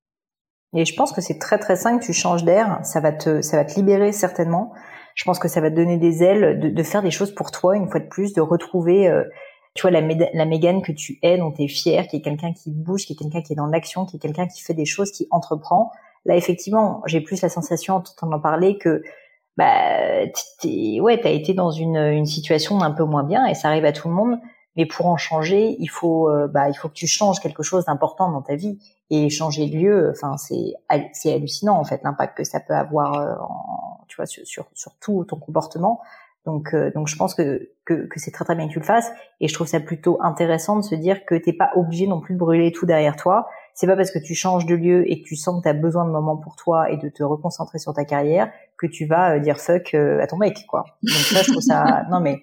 Et 0.77 0.85
je 0.85 0.95
pense 0.95 1.11
que 1.11 1.21
c'est 1.21 1.41
très 1.41 1.59
très 1.59 1.75
sain 1.75 1.99
que 1.99 2.05
tu 2.05 2.13
changes 2.13 2.45
d'air, 2.45 2.79
ça 2.85 3.01
va 3.01 3.11
te 3.11 3.43
ça 3.43 3.57
va 3.57 3.65
te 3.65 3.75
libérer 3.75 4.13
certainement. 4.13 4.73
Je 5.17 5.25
pense 5.25 5.41
que 5.41 5.49
ça 5.49 5.61
va 5.61 5.73
te 5.73 5.75
donner 5.77 5.99
des 5.99 6.23
ailes 6.23 6.61
de, 6.61 6.69
de 6.69 6.83
faire 6.85 7.03
des 7.03 7.11
choses 7.11 7.35
pour 7.35 7.51
toi 7.51 7.77
une 7.77 7.91
fois 7.91 7.99
de 7.99 8.07
plus, 8.07 8.33
de 8.33 8.41
retrouver 8.41 9.09
tu 9.75 9.83
vois, 9.83 9.91
la, 9.91 10.01
la 10.01 10.45
Mégane 10.45 10.83
que 10.83 10.93
tu 10.93 11.19
es, 11.23 11.37
dont 11.37 11.51
tu 11.51 11.65
es 11.65 11.69
fière, 11.69 12.07
qui 12.07 12.17
est 12.17 12.21
quelqu'un 12.21 12.53
qui 12.53 12.71
bouge, 12.71 13.07
qui 13.07 13.15
est 13.15 13.17
quelqu'un 13.17 13.43
qui 13.43 13.53
est 13.53 13.57
dans 13.57 13.67
l'action, 13.67 14.07
qui 14.07 14.17
est 14.17 14.21
quelqu'un 14.21 14.47
qui 14.47 14.63
fait 14.63 14.75
des 14.75 14.87
choses, 14.87 15.11
qui 15.11 15.27
entreprend. 15.31 15.91
Là, 16.25 16.37
effectivement, 16.37 17.03
j'ai 17.07 17.21
plus 17.21 17.43
la 17.43 17.49
sensation, 17.49 17.97
en 17.97 18.01
t'entendant 18.01 18.41
parler, 18.41 18.79
que 18.79 19.03
bah, 19.57 20.27
t'es, 20.61 21.01
ouais, 21.01 21.21
t'as 21.21 21.31
été 21.31 21.55
dans 21.55 21.71
une, 21.71 21.97
une 21.97 22.27
situation 22.27 22.81
un 22.83 22.93
peu 22.93 23.05
moins 23.05 23.25
bien, 23.25 23.47
et 23.47 23.55
ça 23.55 23.69
arrive 23.69 23.85
à 23.85 23.93
tout 23.93 24.09
le 24.09 24.15
monde. 24.15 24.39
Mais 24.77 24.87
pour 24.87 25.07
en 25.07 25.17
changer, 25.17 25.77
il 25.79 25.89
faut, 25.89 26.29
euh, 26.29 26.49
bah, 26.49 26.69
il 26.69 26.75
faut 26.75 26.89
que 26.89 26.95
tu 26.95 27.07
changes 27.07 27.39
quelque 27.39 27.63
chose 27.63 27.85
d'important 27.85 28.31
dans 28.31 28.43
ta 28.43 28.57
vie 28.57 28.79
et 29.11 29.31
changer 29.31 29.69
de 29.69 29.77
lieu. 29.77 30.11
Enfin, 30.11 30.37
c'est, 30.37 30.75
c'est 31.13 31.33
hallucinant 31.33 31.79
en 31.79 31.85
fait 31.85 32.03
l'impact 32.03 32.37
que 32.37 32.45
ça 32.45 32.59
peut 32.59 32.75
avoir, 32.75 33.15
euh, 33.15 33.35
en, 33.41 34.05
tu 34.09 34.17
vois, 34.17 34.27
sur, 34.27 34.45
sur, 34.45 34.67
sur 34.75 34.93
tout 35.01 35.25
ton 35.25 35.37
comportement. 35.37 36.01
Donc, 36.47 36.75
euh, 36.75 36.91
donc 36.95 37.09
je 37.09 37.17
pense 37.17 37.35
que, 37.35 37.71
que, 37.85 38.07
que 38.07 38.21
c'est 38.21 38.31
très 38.31 38.45
très 38.45 38.55
bien 38.55 38.69
que 38.69 38.73
tu 38.73 38.79
le 38.79 38.85
fasses. 38.85 39.11
Et 39.41 39.49
je 39.49 39.55
trouve 39.55 39.67
ça 39.67 39.81
plutôt 39.81 40.19
intéressant 40.23 40.77
de 40.77 40.83
se 40.83 40.95
dire 40.95 41.25
que 41.25 41.35
t'es 41.35 41.53
pas 41.53 41.71
obligé 41.75 42.07
non 42.07 42.21
plus 42.21 42.35
de 42.35 42.39
brûler 42.39 42.71
tout 42.73 42.87
derrière 42.87 43.17
toi. 43.17 43.49
C'est 43.75 43.87
pas 43.87 43.97
parce 43.97 44.11
que 44.11 44.19
tu 44.19 44.35
changes 44.35 44.67
de 44.67 44.75
lieu 44.75 45.11
et 45.11 45.23
que 45.23 45.27
tu 45.27 45.37
sens 45.37 45.59
que 45.59 45.63
tu 45.63 45.69
as 45.69 45.73
besoin 45.73 46.05
de 46.05 46.11
moments 46.11 46.37
pour 46.37 46.57
toi 46.57 46.91
et 46.91 46.97
de 46.97 47.09
te 47.09 47.23
reconcentrer 47.23 47.79
sur 47.79 47.95
ta 47.95 48.05
carrière 48.05 48.51
que 48.79 48.87
tu 48.87 49.07
vas 49.07 49.37
euh, 49.37 49.39
dire 49.41 49.59
fuck 49.59 49.95
euh, 49.95 50.21
à 50.21 50.27
ton 50.27 50.37
mec, 50.37 50.67
quoi. 50.69 50.85
Donc 51.03 51.17
ça, 51.17 51.43
je 51.43 51.51
trouve 51.51 51.63
ça... 51.63 52.05
Non 52.11 52.21
mais... 52.21 52.41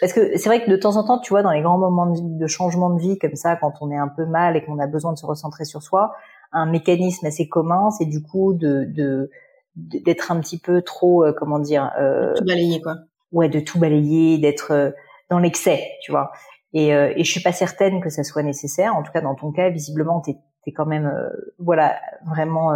Parce 0.00 0.14
que 0.14 0.38
c'est 0.38 0.48
vrai 0.48 0.64
que 0.64 0.70
de 0.70 0.76
temps 0.76 0.96
en 0.96 1.04
temps, 1.04 1.18
tu 1.18 1.34
vois, 1.34 1.42
dans 1.42 1.50
les 1.50 1.60
grands 1.60 1.76
moments 1.76 2.06
de, 2.06 2.38
de 2.38 2.46
changement 2.46 2.88
de 2.88 2.98
vie 2.98 3.18
comme 3.18 3.36
ça, 3.36 3.56
quand 3.56 3.74
on 3.82 3.90
est 3.90 3.96
un 3.98 4.08
peu 4.08 4.24
mal 4.24 4.56
et 4.56 4.64
qu'on 4.64 4.78
a 4.78 4.86
besoin 4.86 5.12
de 5.12 5.18
se 5.18 5.26
recentrer 5.26 5.66
sur 5.66 5.82
soi, 5.82 6.14
un 6.52 6.64
mécanisme 6.64 7.26
assez 7.26 7.46
commun, 7.46 7.90
c'est 7.90 8.06
du 8.06 8.22
coup 8.22 8.54
de, 8.54 8.84
de 8.88 9.30
d'être 9.76 10.32
un 10.32 10.40
petit 10.40 10.58
peu 10.58 10.82
trop, 10.82 11.24
euh, 11.24 11.32
comment 11.38 11.58
dire, 11.58 11.92
euh, 12.00 12.32
tout 12.34 12.44
balayer 12.44 12.80
quoi. 12.80 12.94
Ouais, 13.36 13.48
de 13.48 13.60
tout 13.60 13.78
balayer, 13.78 14.38
d'être 14.38 14.72
euh, 14.72 14.90
dans 15.30 15.38
l'excès, 15.38 15.92
tu 16.02 16.10
vois. 16.10 16.32
Et, 16.72 16.94
euh, 16.94 17.12
et 17.14 17.22
je 17.22 17.30
suis 17.30 17.42
pas 17.42 17.52
certaine 17.52 18.00
que 18.00 18.10
ça 18.10 18.24
soit 18.24 18.42
nécessaire. 18.42 18.96
En 18.96 19.02
tout 19.02 19.12
cas, 19.12 19.20
dans 19.20 19.34
ton 19.34 19.52
cas, 19.52 19.68
visiblement, 19.68 20.20
t'es 20.20 20.36
es 20.68 20.72
quand 20.72 20.86
même, 20.86 21.08
voilà, 21.60 21.96
vraiment 22.26 22.72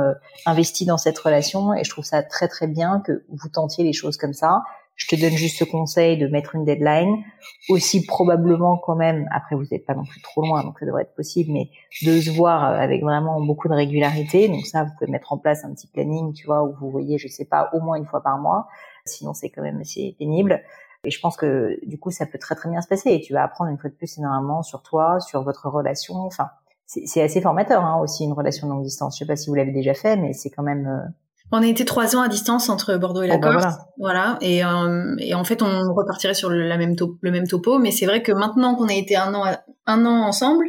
investi 0.46 0.87
dans 0.87 0.96
cette 0.96 1.18
relation. 1.18 1.75
Et 1.75 1.83
je 1.83 1.90
trouve 1.90 2.05
ça 2.05 2.23
très 2.23 2.46
très 2.46 2.68
bien 2.68 3.03
que 3.05 3.25
vous 3.29 3.49
tentiez 3.49 3.83
les 3.83 3.92
choses 3.92 4.16
comme 4.16 4.33
ça. 4.33 4.62
Je 5.01 5.09
te 5.09 5.20
donne 5.20 5.33
juste 5.33 5.59
ce 5.59 5.64
conseil 5.64 6.18
de 6.18 6.27
mettre 6.29 6.55
une 6.55 6.64
deadline. 6.64 7.25
Aussi 7.70 8.05
probablement 8.05 8.77
quand 8.77 8.96
même, 8.96 9.27
après 9.33 9.57
vous 9.57 9.64
n'êtes 9.73 9.87
pas 9.87 9.94
non 9.94 10.05
plus 10.05 10.20
trop 10.20 10.42
loin, 10.42 10.62
donc 10.62 10.79
ça 10.79 10.85
devrait 10.85 11.03
être 11.03 11.14
possible, 11.14 11.53
mais 11.53 11.70
de 12.03 12.20
se 12.20 12.31
voir 12.31 12.62
avec 12.64 13.03
vraiment 13.03 13.40
beaucoup 13.40 13.68
de 13.68 13.75
régularité. 13.75 14.49
Donc 14.49 14.66
ça, 14.66 14.85
vous 14.85 14.90
pouvez 14.99 15.11
mettre 15.11 15.33
en 15.33 15.38
place 15.38 15.64
un 15.64 15.73
petit 15.73 15.87
planning, 15.87 16.35
tu 16.35 16.46
vois, 16.46 16.62
où 16.62 16.75
vous 16.79 16.90
voyez, 16.90 17.16
je 17.16 17.29
sais 17.29 17.46
pas, 17.46 17.70
au 17.73 17.81
moins 17.81 17.96
une 17.96 18.07
fois 18.07 18.23
par 18.23 18.38
mois. 18.38 18.68
Sinon, 19.05 19.35
c'est 19.35 19.51
quand 19.51 19.63
même 19.63 19.81
assez 19.81 20.15
pénible. 20.19 20.63
Et 21.05 21.11
je 21.11 21.21
pense 21.21 21.37
que 21.37 21.79
du 21.87 21.99
coup, 21.99 22.11
ça 22.11 22.27
peut 22.27 22.39
très 22.39 22.55
très 22.55 22.69
bien 22.69 22.83
se 22.83 22.89
passer. 22.89 23.11
Et 23.11 23.21
tu 23.21 23.33
vas 23.33 23.43
apprendre 23.43 23.71
une 23.71 23.79
fois 23.79 23.91
de 23.91 23.95
plus 23.95 24.19
énormément 24.19 24.63
sur 24.63 24.83
toi, 24.83 25.19
sur 25.21 25.43
votre 25.43 25.69
relation. 25.69 26.17
Enfin, 26.17 26.51
c'est 26.87 27.23
assez 27.23 27.41
formateur 27.41 27.85
hein, 27.85 28.01
aussi 28.03 28.25
une 28.25 28.33
relation 28.33 28.67
de 28.67 28.73
longue 28.73 28.83
distance. 28.83 29.15
Je 29.17 29.21
sais 29.21 29.27
pas 29.27 29.37
si 29.37 29.49
vous 29.49 29.55
l'avez 29.55 29.73
déjà 29.73 29.95
fait, 29.95 30.17
mais 30.17 30.33
c'est 30.33 30.51
quand 30.51 30.65
même 30.65 30.87
euh, 30.87 31.09
on 31.53 31.63
a 31.63 31.67
été 31.67 31.85
trois 31.85 32.15
ans 32.15 32.23
à 32.23 32.29
distance 32.29 32.69
entre 32.69 32.97
Bordeaux 32.97 33.23
et 33.23 33.27
la 33.27 33.37
oh, 33.37 33.39
bah 33.41 33.53
Corse, 33.53 33.75
voilà. 33.99 34.39
Et, 34.41 34.65
euh, 34.65 35.17
et, 35.19 35.35
en 35.35 35.43
fait, 35.43 35.63
on 35.63 35.93
repartirait 35.95 36.35
sur 36.35 36.49
le, 36.49 36.67
la 36.67 36.77
même 36.77 36.95
le 37.21 37.31
même 37.31 37.49
topo. 37.49 37.79
Mais 37.79 37.91
c'est 37.91 38.07
vrai 38.07 38.23
que 38.23 38.31
maintenant 38.31 38.77
qu'on 38.77 38.87
a 38.87 38.95
été 38.95 39.17
un 39.17 39.35
an, 39.35 39.45
un 39.87 40.07
an 40.07 40.23
ensemble, 40.23 40.65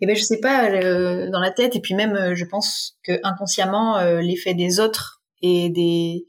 eh 0.00 0.06
ben 0.06 0.16
je 0.16 0.22
sais 0.22 0.40
pas 0.40 0.70
dans 1.28 1.40
la 1.40 1.50
tête. 1.50 1.76
Et 1.76 1.80
puis 1.80 1.94
même, 1.94 2.14
euh, 2.14 2.34
je 2.34 2.44
pense 2.46 2.96
que 3.04 3.12
inconsciemment, 3.22 3.98
euh, 3.98 4.20
l'effet 4.20 4.54
des 4.54 4.80
autres 4.80 5.22
et 5.42 5.68
des 5.68 6.24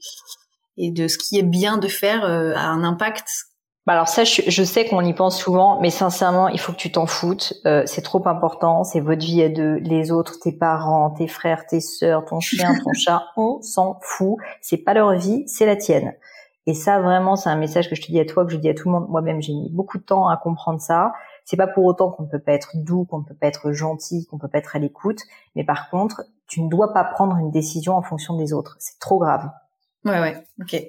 et 0.76 0.90
de 0.90 1.08
ce 1.08 1.18
qui 1.18 1.38
est 1.38 1.42
bien 1.42 1.78
de 1.78 1.88
faire 1.88 2.24
a 2.24 2.68
un 2.68 2.84
impact 2.84 3.28
bah 3.86 3.92
alors 3.92 4.08
ça, 4.08 4.24
je, 4.24 4.64
sais 4.64 4.84
qu'on 4.88 5.02
y 5.02 5.14
pense 5.14 5.38
souvent, 5.38 5.80
mais 5.80 5.90
sincèrement, 5.90 6.48
il 6.48 6.58
faut 6.58 6.72
que 6.72 6.76
tu 6.76 6.90
t'en 6.90 7.06
foutes. 7.06 7.54
Euh, 7.66 7.84
c'est 7.86 8.02
trop 8.02 8.26
important. 8.26 8.82
C'est 8.82 8.98
votre 8.98 9.24
vie 9.24 9.44
à 9.44 9.48
deux, 9.48 9.76
les 9.76 10.10
autres, 10.10 10.40
tes 10.40 10.50
parents, 10.50 11.10
tes 11.10 11.28
frères, 11.28 11.66
tes 11.66 11.80
sœurs, 11.80 12.24
ton 12.24 12.40
chien, 12.40 12.74
ton 12.82 12.92
chat. 12.92 13.22
On 13.36 13.62
s'en 13.62 14.00
fout. 14.02 14.38
C'est 14.60 14.78
pas 14.78 14.92
leur 14.92 15.12
vie, 15.12 15.44
c'est 15.46 15.66
la 15.66 15.76
tienne. 15.76 16.14
Et 16.66 16.74
ça, 16.74 17.00
vraiment, 17.00 17.36
c'est 17.36 17.48
un 17.48 17.54
message 17.54 17.88
que 17.88 17.94
je 17.94 18.02
te 18.02 18.08
dis 18.08 18.18
à 18.18 18.24
toi, 18.24 18.44
que 18.44 18.50
je 18.50 18.56
dis 18.56 18.68
à 18.68 18.74
tout 18.74 18.88
le 18.88 18.94
monde. 18.98 19.08
Moi-même, 19.08 19.40
j'ai 19.40 19.52
mis 19.52 19.70
beaucoup 19.70 19.98
de 19.98 20.02
temps 20.02 20.26
à 20.26 20.36
comprendre 20.36 20.80
ça. 20.80 21.12
C'est 21.44 21.56
pas 21.56 21.68
pour 21.68 21.84
autant 21.84 22.10
qu'on 22.10 22.24
ne 22.24 22.28
peut 22.28 22.40
pas 22.40 22.54
être 22.54 22.70
doux, 22.74 23.04
qu'on 23.04 23.18
ne 23.18 23.24
peut 23.24 23.36
pas 23.40 23.46
être 23.46 23.70
gentil, 23.70 24.26
qu'on 24.26 24.36
peut 24.36 24.48
pas 24.48 24.58
être 24.58 24.74
à 24.74 24.80
l'écoute. 24.80 25.20
Mais 25.54 25.62
par 25.62 25.90
contre, 25.90 26.24
tu 26.48 26.60
ne 26.60 26.68
dois 26.68 26.92
pas 26.92 27.04
prendre 27.04 27.36
une 27.36 27.52
décision 27.52 27.94
en 27.94 28.02
fonction 28.02 28.36
des 28.36 28.52
autres. 28.52 28.74
C'est 28.80 28.98
trop 28.98 29.20
grave. 29.20 29.48
Ouais, 30.06 30.20
ouais. 30.20 30.36
Ok. 30.60 30.80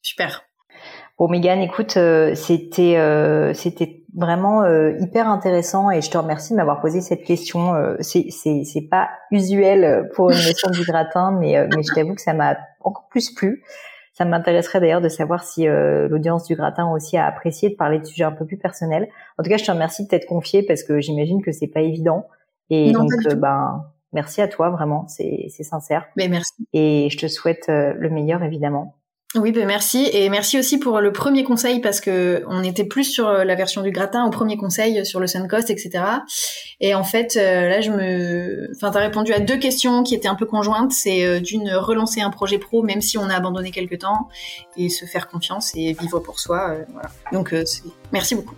Super. 0.00 0.42
Bon, 1.18 1.28
Megan, 1.28 1.60
écoute, 1.60 1.98
euh, 1.98 2.34
c'était 2.34 2.96
euh, 2.96 3.52
c'était 3.52 4.04
vraiment 4.16 4.62
euh, 4.62 4.96
hyper 5.00 5.28
intéressant 5.28 5.90
et 5.90 6.00
je 6.00 6.10
te 6.10 6.16
remercie 6.16 6.54
de 6.54 6.56
m'avoir 6.56 6.80
posé 6.80 7.02
cette 7.02 7.24
question. 7.24 7.74
c'est 8.00 8.26
c'est 8.30 8.64
c'est 8.64 8.88
pas 8.88 9.10
usuel 9.30 10.08
pour 10.14 10.30
une 10.30 10.38
leçon 10.48 10.70
du 10.70 10.82
gratin, 10.82 11.30
mais 11.38 11.68
mais 11.76 11.82
je 11.82 11.94
t'avoue 11.94 12.14
que 12.14 12.22
ça 12.22 12.32
m'a 12.32 12.56
encore 12.80 13.06
plus 13.10 13.34
plu. 13.34 13.62
Ça 14.14 14.24
m'intéresserait 14.24 14.80
d'ailleurs 14.80 15.02
de 15.02 15.10
savoir 15.10 15.44
si 15.44 15.66
l'audience 15.66 16.44
du 16.44 16.56
gratin 16.56 16.90
aussi 16.90 17.18
a 17.18 17.26
apprécié 17.26 17.68
de 17.68 17.74
parler 17.74 17.98
de 17.98 18.04
sujets 18.04 18.24
un 18.24 18.32
peu 18.32 18.46
plus 18.46 18.58
personnels. 18.58 19.08
En 19.38 19.42
tout 19.42 19.50
cas, 19.50 19.58
je 19.58 19.64
te 19.64 19.70
remercie 19.70 20.04
de 20.04 20.08
t'être 20.08 20.26
confiée 20.26 20.62
parce 20.62 20.82
que 20.82 21.00
j'imagine 21.00 21.42
que 21.42 21.52
c'est 21.52 21.68
pas 21.68 21.80
évident. 21.80 22.26
Et 22.70 22.92
donc, 22.92 23.10
ben, 23.36 23.84
merci 24.12 24.40
à 24.40 24.48
toi 24.48 24.70
vraiment, 24.70 25.06
c'est 25.08 25.48
sincère. 25.50 26.06
Mais 26.16 26.28
merci. 26.28 26.54
Et 26.72 27.08
je 27.10 27.18
te 27.18 27.28
souhaite 27.28 27.66
le 27.68 28.10
meilleur 28.10 28.42
évidemment. 28.42 28.94
Oui, 29.36 29.52
ben 29.52 29.64
merci 29.64 30.10
et 30.12 30.28
merci 30.28 30.58
aussi 30.58 30.76
pour 30.76 31.00
le 31.00 31.12
premier 31.12 31.44
conseil 31.44 31.80
parce 31.80 32.00
que 32.00 32.42
on 32.48 32.64
était 32.64 32.84
plus 32.84 33.04
sur 33.04 33.28
euh, 33.28 33.44
la 33.44 33.54
version 33.54 33.80
du 33.80 33.92
gratin 33.92 34.26
au 34.26 34.30
premier 34.30 34.56
conseil 34.56 35.06
sur 35.06 35.20
le 35.20 35.28
Suncoast, 35.28 35.70
etc. 35.70 36.02
Et 36.80 36.96
en 36.96 37.04
fait, 37.04 37.36
euh, 37.36 37.68
là, 37.68 37.80
je 37.80 37.92
me, 37.92 38.72
enfin, 38.74 38.90
t'as 38.90 38.98
répondu 38.98 39.32
à 39.32 39.38
deux 39.38 39.56
questions 39.56 40.02
qui 40.02 40.16
étaient 40.16 40.26
un 40.26 40.34
peu 40.34 40.46
conjointes. 40.46 40.90
C'est 40.90 41.24
euh, 41.24 41.38
d'une 41.38 41.70
relancer 41.70 42.20
un 42.20 42.30
projet 42.30 42.58
pro 42.58 42.82
même 42.82 43.00
si 43.00 43.18
on 43.18 43.30
a 43.30 43.34
abandonné 43.34 43.70
quelque 43.70 43.94
temps 43.94 44.28
et 44.76 44.88
se 44.88 45.04
faire 45.04 45.28
confiance 45.28 45.76
et 45.76 45.92
vivre 45.92 46.18
pour 46.18 46.40
soi. 46.40 46.78
voilà. 46.92 47.10
Donc, 47.32 47.54
merci 48.10 48.34
beaucoup. 48.34 48.56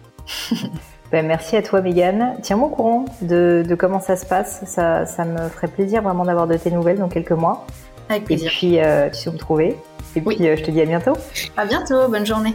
Ben, 1.13 1.27
merci 1.27 1.57
à 1.57 1.63
toi, 1.63 1.83
Megan. 1.83 2.37
Tiens-moi 2.41 2.69
au 2.69 2.71
courant 2.71 3.05
de, 3.21 3.63
de, 3.69 3.75
comment 3.75 4.01
ça 4.01 4.17
se 4.17 4.25
passe. 4.25 4.63
Ça, 4.67 5.05
ça 5.05 5.27
me 5.27 5.49
ferait 5.51 5.69
plaisir 5.69 6.03
vraiment 6.03 6.25
d'avoir 6.25 6.47
de 6.47 6.57
tes 6.57 6.71
nouvelles 6.71 6.99
dans 6.99 7.11
quelques 7.11 7.33
mois. 7.33 7.67
Avec 8.09 8.25
plaisir. 8.25 8.47
Et 8.47 8.51
puis, 8.51 8.79
tu 9.13 9.23
sais 9.23 9.29
où 9.29 9.33
me 9.33 9.39
trouver. 9.39 9.77
Et 10.17 10.21
puis, 10.21 10.49
euh, 10.49 10.57
je 10.57 10.63
te 10.63 10.71
dis 10.71 10.81
à 10.81 10.87
bientôt. 10.87 11.13
À 11.57 11.67
bientôt, 11.67 12.09
bonne 12.09 12.27
journée. 12.27 12.55